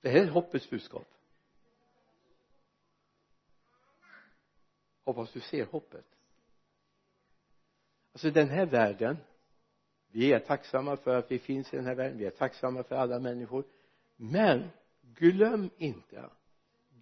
Det 0.00 0.10
här 0.10 0.20
är 0.20 0.28
hoppets 0.28 0.70
budskap. 0.70 1.13
Hoppas 5.04 5.32
du 5.32 5.40
ser 5.40 5.66
hoppet. 5.66 6.06
Alltså 8.12 8.30
den 8.30 8.48
här 8.48 8.66
världen 8.66 9.16
vi 10.10 10.32
är 10.32 10.38
tacksamma 10.38 10.96
för 10.96 11.16
att 11.16 11.30
vi 11.30 11.38
finns 11.38 11.74
i 11.74 11.76
den 11.76 11.86
här 11.86 11.94
världen 11.94 12.18
vi 12.18 12.26
är 12.26 12.30
tacksamma 12.30 12.82
för 12.82 12.94
alla 12.96 13.18
människor. 13.18 13.64
Men 14.16 14.70
glöm 15.02 15.70
inte 15.76 16.30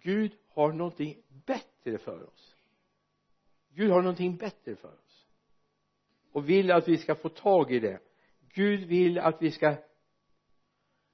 Gud 0.01 0.31
har 0.49 0.71
någonting 0.71 1.23
bättre 1.45 1.97
för 1.97 2.23
oss. 2.23 2.55
Gud 3.69 3.91
har 3.91 4.01
någonting 4.01 4.37
bättre 4.37 4.75
för 4.75 4.93
oss. 4.93 5.27
Och 6.31 6.49
vill 6.49 6.71
att 6.71 6.87
vi 6.87 6.97
ska 6.97 7.15
få 7.15 7.29
tag 7.29 7.71
i 7.71 7.79
det. 7.79 7.99
Gud 8.53 8.87
vill 8.87 9.19
att 9.19 9.41
vi 9.41 9.51
ska 9.51 9.75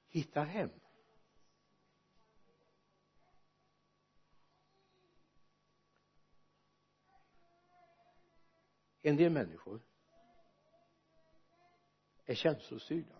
hitta 0.08 0.40
hem. 0.40 0.70
En 9.02 9.16
del 9.16 9.32
människor 9.32 9.80
är 12.26 12.34
känslostyrda. 12.34 13.14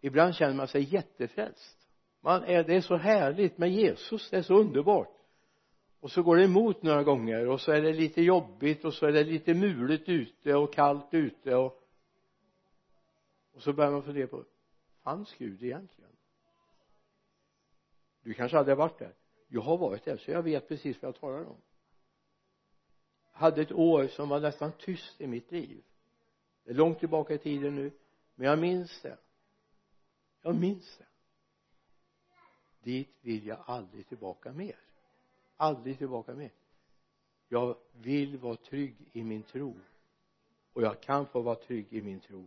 Ibland 0.00 0.34
känner 0.34 0.54
man 0.54 0.68
sig 0.68 0.94
jättefrälst. 0.94 1.88
Man 2.20 2.44
är, 2.44 2.64
det 2.64 2.74
är 2.74 2.80
så 2.80 2.96
härligt 2.96 3.58
med 3.58 3.70
Jesus 3.70 4.30
det 4.30 4.36
är 4.36 4.42
så 4.42 4.54
underbart. 4.54 5.12
Och 6.00 6.10
så 6.10 6.22
går 6.22 6.36
det 6.36 6.44
emot 6.44 6.82
några 6.82 7.02
gånger 7.02 7.48
och 7.48 7.60
så 7.60 7.72
är 7.72 7.82
det 7.82 7.92
lite 7.92 8.22
jobbigt 8.22 8.84
och 8.84 8.94
så 8.94 9.06
är 9.06 9.12
det 9.12 9.24
lite 9.24 9.54
mulet 9.54 10.08
ute 10.08 10.54
och 10.54 10.72
kallt 10.72 11.14
ute 11.14 11.54
och 11.54 11.82
och 13.56 13.62
så 13.62 13.72
börjar 13.72 13.92
man 13.92 14.02
fundera 14.02 14.26
på 14.26 14.44
fanns 15.02 15.34
Gud 15.38 15.62
egentligen? 15.62 16.10
Du 18.22 18.34
kanske 18.34 18.58
aldrig 18.58 18.76
har 18.76 18.82
varit 18.88 18.98
där. 18.98 19.14
Jag 19.48 19.60
har 19.60 19.76
varit 19.76 20.04
där 20.04 20.16
så 20.16 20.30
jag 20.30 20.42
vet 20.42 20.68
precis 20.68 21.02
vad 21.02 21.08
jag 21.08 21.20
talar 21.20 21.44
om 21.44 21.60
hade 23.36 23.62
ett 23.62 23.72
år 23.72 24.08
som 24.08 24.28
var 24.28 24.40
nästan 24.40 24.72
tyst 24.72 25.20
i 25.20 25.26
mitt 25.26 25.52
liv. 25.52 25.82
Det 26.64 26.70
är 26.70 26.74
långt 26.74 26.98
tillbaka 26.98 27.34
i 27.34 27.38
tiden 27.38 27.74
nu 27.74 27.90
men 28.34 28.48
jag 28.48 28.58
minns 28.58 29.02
det. 29.02 29.18
Jag 30.42 30.54
minns 30.54 30.98
det. 30.98 31.06
Dit 32.82 33.08
vill 33.20 33.46
jag 33.46 33.58
aldrig 33.66 34.08
tillbaka 34.08 34.52
mer. 34.52 34.76
Aldrig 35.56 35.98
tillbaka 35.98 36.34
mer. 36.34 36.50
Jag 37.48 37.76
vill 37.92 38.38
vara 38.38 38.56
trygg 38.56 39.10
i 39.12 39.24
min 39.24 39.42
tro. 39.42 39.74
Och 40.72 40.82
jag 40.82 41.00
kan 41.00 41.26
få 41.26 41.40
vara 41.40 41.54
trygg 41.54 41.86
i 41.90 42.02
min 42.02 42.20
tro. 42.20 42.46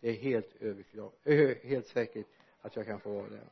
Det 0.00 0.08
är 0.08 0.14
helt 0.14 0.56
överklart 0.62 1.26
helt 1.62 1.86
säkert 1.86 2.26
att 2.60 2.76
jag 2.76 2.86
kan 2.86 3.00
få 3.00 3.12
vara 3.12 3.28
det. 3.28 3.48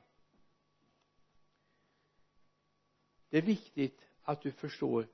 Det 3.30 3.38
är 3.38 3.42
viktigt 3.42 4.00
att 4.22 4.42
du 4.42 4.50
förstår 4.50 5.06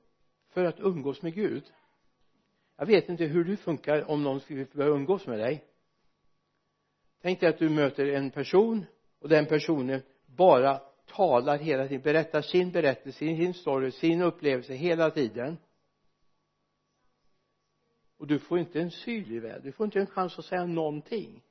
för 0.48 0.64
att 0.64 0.80
umgås 0.80 1.22
med 1.22 1.34
Gud. 1.34 1.64
Jag 2.76 2.86
vet 2.86 3.08
inte 3.08 3.24
hur 3.24 3.44
du 3.44 3.56
funkar 3.56 4.10
om 4.10 4.22
någon 4.22 4.40
skulle 4.40 4.64
börja 4.64 4.90
umgås 4.90 5.26
med 5.26 5.38
dig. 5.38 5.64
Tänk 7.22 7.40
dig 7.40 7.48
att 7.48 7.58
du 7.58 7.68
möter 7.68 8.06
en 8.06 8.30
person 8.30 8.86
och 9.18 9.28
den 9.28 9.46
personen 9.46 10.02
bara 10.26 10.78
talar 11.06 11.58
hela 11.58 11.88
tiden 11.88 12.02
berättar 12.02 12.42
sin 12.42 12.70
berättelse, 12.70 13.18
sin 13.18 13.54
story, 13.54 13.90
sin 13.90 14.22
upplevelse 14.22 14.74
hela 14.74 15.10
tiden. 15.10 15.58
Och 18.16 18.26
du 18.26 18.38
får 18.38 18.58
inte 18.58 18.80
en 18.80 18.90
syl 18.90 19.32
i 19.32 19.38
väl 19.38 19.62
du 19.62 19.72
får 19.72 19.84
inte 19.84 20.00
en 20.00 20.06
chans 20.06 20.38
att 20.38 20.44
säga 20.44 20.66
någonting. 20.66 21.42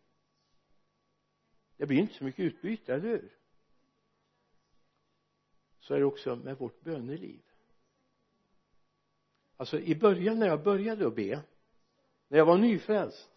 Det 1.77 1.85
blir 1.85 1.97
inte 1.97 2.13
så 2.13 2.23
mycket 2.23 2.45
utbyte, 2.45 2.93
eller 2.93 3.07
hur? 3.07 3.33
Så 5.79 5.93
är 5.93 5.99
det 5.99 6.05
också 6.05 6.35
med 6.35 6.57
vårt 6.57 6.81
böneliv 6.81 7.46
alltså 9.57 9.79
i 9.79 9.95
början 9.95 10.39
när 10.39 10.47
jag 10.47 10.63
började 10.63 11.07
att 11.07 11.15
be 11.15 11.41
när 12.27 12.37
jag 12.37 12.45
var 12.45 12.57
nyfrälst 12.57 13.29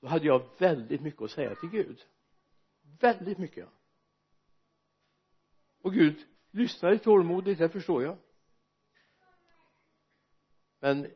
då 0.00 0.06
hade 0.06 0.26
jag 0.26 0.42
väldigt 0.58 1.00
mycket 1.00 1.22
att 1.22 1.30
säga 1.30 1.54
till 1.54 1.68
Gud. 1.68 2.04
Väldigt 3.00 3.38
mycket. 3.38 3.68
Och 5.82 5.92
Gud 5.92 6.26
lyssnade 6.50 6.98
tålmodigt, 6.98 7.58
det 7.58 7.68
förstår 7.68 8.02
jag. 8.02 8.16
Men 10.80 11.06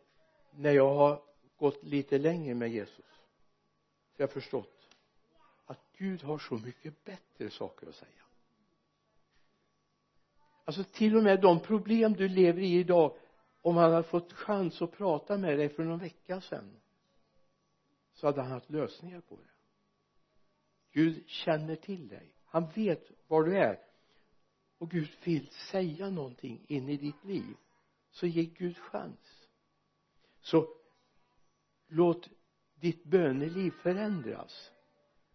när 0.50 0.72
jag 0.72 0.94
har 0.94 1.22
gått 1.56 1.82
lite 1.82 2.18
längre 2.18 2.54
med 2.54 2.70
Jesus 2.70 2.96
så 2.96 4.22
har 4.22 4.22
jag 4.22 4.32
förstått 4.32 4.88
att 5.66 5.80
Gud 5.96 6.22
har 6.22 6.38
så 6.38 6.54
mycket 6.54 7.04
bättre 7.04 7.50
saker 7.50 7.88
att 7.88 7.94
säga. 7.94 8.10
Alltså 10.64 10.84
till 10.84 11.16
och 11.16 11.22
med 11.22 11.40
de 11.40 11.60
problem 11.60 12.12
du 12.12 12.28
lever 12.28 12.62
i 12.62 12.78
idag 12.78 13.16
om 13.62 13.76
han 13.76 13.92
hade 13.92 14.02
fått 14.02 14.32
chans 14.32 14.82
att 14.82 14.92
prata 14.92 15.38
med 15.38 15.58
dig 15.58 15.68
för 15.68 15.84
någon 15.84 15.98
vecka 15.98 16.40
sedan 16.40 16.76
så 18.12 18.26
hade 18.26 18.42
han 18.42 18.50
haft 18.50 18.70
lösningar 18.70 19.20
på 19.20 19.36
det. 19.36 19.50
Gud 20.92 21.28
känner 21.28 21.76
till 21.76 22.08
dig. 22.08 22.34
Han 22.44 22.70
vet 22.74 23.10
var 23.26 23.44
du 23.44 23.58
är. 23.58 23.80
Och 24.78 24.90
Gud 24.90 25.08
vill 25.24 25.50
säga 25.50 26.10
någonting 26.10 26.64
in 26.68 26.88
i 26.88 26.96
ditt 26.96 27.24
liv 27.24 27.56
så 28.10 28.26
ge 28.26 28.44
Gud 28.44 28.78
chans. 28.78 29.48
Så 30.40 30.68
låt 31.88 32.28
ditt 32.74 33.04
böneliv 33.04 33.70
förändras. 33.70 34.70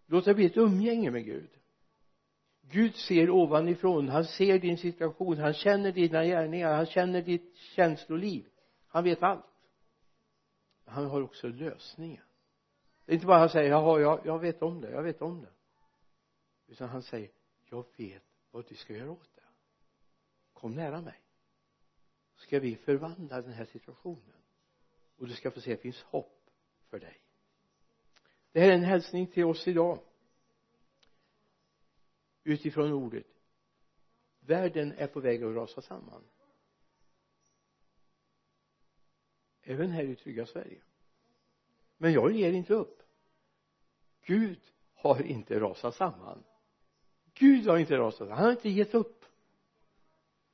Låt 0.05 0.25
det 0.25 0.33
bli 0.33 0.45
ett 0.45 0.57
umgänge 0.57 1.11
med 1.11 1.25
Gud. 1.25 1.49
Gud 2.71 2.95
ser 2.95 3.30
ovanifrån, 3.30 4.10
han 4.10 4.25
ser 4.25 4.60
din 4.60 4.78
situation, 4.78 5.38
han 5.38 5.54
känner 5.54 5.91
dina 5.91 6.25
gärningar, 6.25 6.73
han 6.73 6.86
känner 6.86 7.21
ditt 7.21 7.56
känsloliv. 7.56 8.45
Han 8.88 9.04
vet 9.04 9.23
allt. 9.23 9.45
Han 10.86 11.06
har 11.06 11.21
också 11.21 11.47
lösningen. 11.47 12.23
Det 13.06 13.12
är 13.12 13.13
inte 13.13 13.25
bara 13.25 13.39
han 13.39 13.49
säger 13.49 13.69
jaha 13.69 13.99
jag, 13.99 14.25
jag 14.25 14.39
vet 14.39 14.62
om 14.62 14.82
det, 14.82 14.91
jag 14.91 15.04
vet 15.04 15.21
om 15.21 15.41
det. 15.41 15.51
Utan 16.67 16.89
han 16.89 17.01
säger 17.01 17.30
jag 17.69 17.86
vet 17.97 18.23
vad 18.51 18.67
du 18.67 18.75
ska 18.75 18.93
göra 18.93 19.12
åt 19.12 19.36
det. 19.36 19.41
Kom 20.54 20.75
nära 20.75 21.01
mig. 21.01 21.21
Ska 22.36 22.60
vi 22.60 22.75
förvandla 22.75 23.41
den 23.41 23.54
här 23.54 23.65
situationen? 23.65 24.36
Och 25.17 25.28
du 25.28 25.34
ska 25.34 25.51
få 25.51 25.62
se 25.62 25.73
att 25.73 25.78
det 25.78 25.82
finns 25.82 26.04
hopp 26.04 26.49
för 26.89 26.99
dig. 26.99 27.21
Det 28.51 28.60
här 28.60 28.69
är 28.69 28.73
en 28.73 28.84
hälsning 28.84 29.28
till 29.28 29.45
oss 29.45 29.67
idag 29.67 29.99
utifrån 32.45 32.91
ordet. 32.91 33.27
Världen 34.39 34.93
är 34.97 35.08
på 35.08 35.19
väg 35.19 35.43
att 35.43 35.55
rasa 35.55 35.81
samman. 35.81 36.23
Även 39.63 39.91
här 39.91 40.03
i 40.03 40.15
trygga 40.15 40.45
Sverige. 40.45 40.81
Men 41.97 42.13
jag 42.13 42.31
ger 42.31 42.51
inte 42.51 42.73
upp. 42.73 43.03
Gud 44.25 44.60
har 44.93 45.21
inte 45.21 45.60
rasat 45.60 45.95
samman. 45.95 46.43
Gud 47.34 47.67
har 47.67 47.77
inte 47.77 47.97
rasat 47.97 48.17
samman. 48.17 48.38
Han 48.38 48.45
har 48.45 48.51
inte 48.51 48.69
gett 48.69 48.93
upp. 48.93 49.25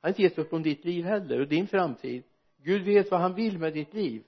har 0.00 0.08
inte 0.08 0.22
gett 0.22 0.38
upp 0.38 0.52
om 0.52 0.62
ditt 0.62 0.84
liv 0.84 1.04
heller 1.04 1.40
och 1.40 1.48
din 1.48 1.66
framtid. 1.66 2.22
Gud 2.56 2.82
vet 2.82 3.10
vad 3.10 3.20
han 3.20 3.34
vill 3.34 3.58
med 3.58 3.72
ditt 3.72 3.94
liv. 3.94 4.24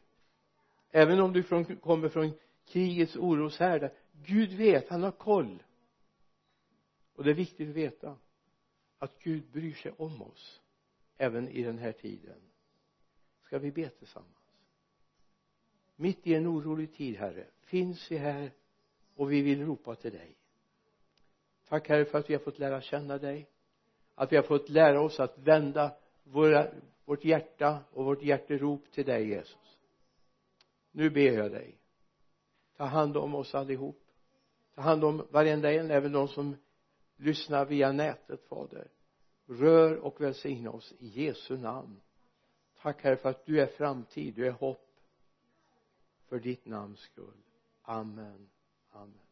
Även 0.90 1.20
om 1.20 1.32
du 1.32 1.42
från, 1.42 1.76
kommer 1.76 2.08
från 2.08 2.32
krigets 2.64 3.16
oroshärdar 3.16 3.92
Gud 4.26 4.52
vet, 4.52 4.88
han 4.88 5.02
har 5.02 5.10
koll 5.10 5.62
och 7.14 7.24
det 7.24 7.30
är 7.30 7.34
viktigt 7.34 7.68
att 7.68 7.74
veta 7.74 8.16
att 8.98 9.18
Gud 9.18 9.42
bryr 9.52 9.74
sig 9.74 9.92
om 9.96 10.22
oss 10.22 10.60
även 11.16 11.48
i 11.48 11.62
den 11.62 11.78
här 11.78 11.92
tiden. 11.92 12.40
Ska 13.42 13.58
vi 13.58 13.72
be 13.72 13.88
tillsammans? 13.88 14.30
Mitt 15.96 16.26
i 16.26 16.34
en 16.34 16.46
orolig 16.46 16.94
tid 16.94 17.16
herre 17.16 17.46
finns 17.60 18.10
vi 18.10 18.16
här 18.16 18.52
och 19.14 19.32
vi 19.32 19.42
vill 19.42 19.66
ropa 19.66 19.94
till 19.94 20.12
dig. 20.12 20.36
Tack 21.68 21.88
herre 21.88 22.04
för 22.04 22.18
att 22.18 22.30
vi 22.30 22.34
har 22.34 22.40
fått 22.40 22.58
lära 22.58 22.80
känna 22.80 23.18
dig 23.18 23.48
att 24.14 24.32
vi 24.32 24.36
har 24.36 24.42
fått 24.42 24.68
lära 24.68 25.00
oss 25.00 25.20
att 25.20 25.38
vända 25.38 25.96
våra, 26.24 26.70
vårt 27.04 27.24
hjärta 27.24 27.78
och 27.92 28.04
vårt 28.04 28.22
hjärterop 28.22 28.90
till 28.90 29.04
dig 29.04 29.28
Jesus. 29.28 29.78
Nu 30.92 31.10
ber 31.10 31.32
jag 31.32 31.50
dig. 31.50 31.78
Ta 32.76 32.84
hand 32.84 33.16
om 33.16 33.34
oss 33.34 33.54
allihop. 33.54 34.00
Ta 34.74 34.80
hand 34.80 35.04
om 35.04 35.26
varenda 35.30 35.72
en 35.72 35.90
även 35.90 36.12
de 36.12 36.28
som 36.28 36.56
lyssnar 37.16 37.64
via 37.64 37.92
nätet 37.92 38.44
fader. 38.48 38.88
Rör 39.46 39.96
och 39.96 40.20
välsigna 40.20 40.70
oss 40.70 40.94
i 40.98 41.06
Jesu 41.06 41.56
namn. 41.56 42.00
Tack 42.80 43.02
herre 43.02 43.16
för 43.16 43.28
att 43.28 43.46
du 43.46 43.60
är 43.60 43.66
framtid, 43.66 44.34
du 44.34 44.46
är 44.46 44.50
hopp. 44.50 44.90
För 46.28 46.38
ditt 46.38 46.66
namns 46.66 47.00
skull. 47.00 47.42
Amen. 47.82 48.50
Amen. 48.90 49.23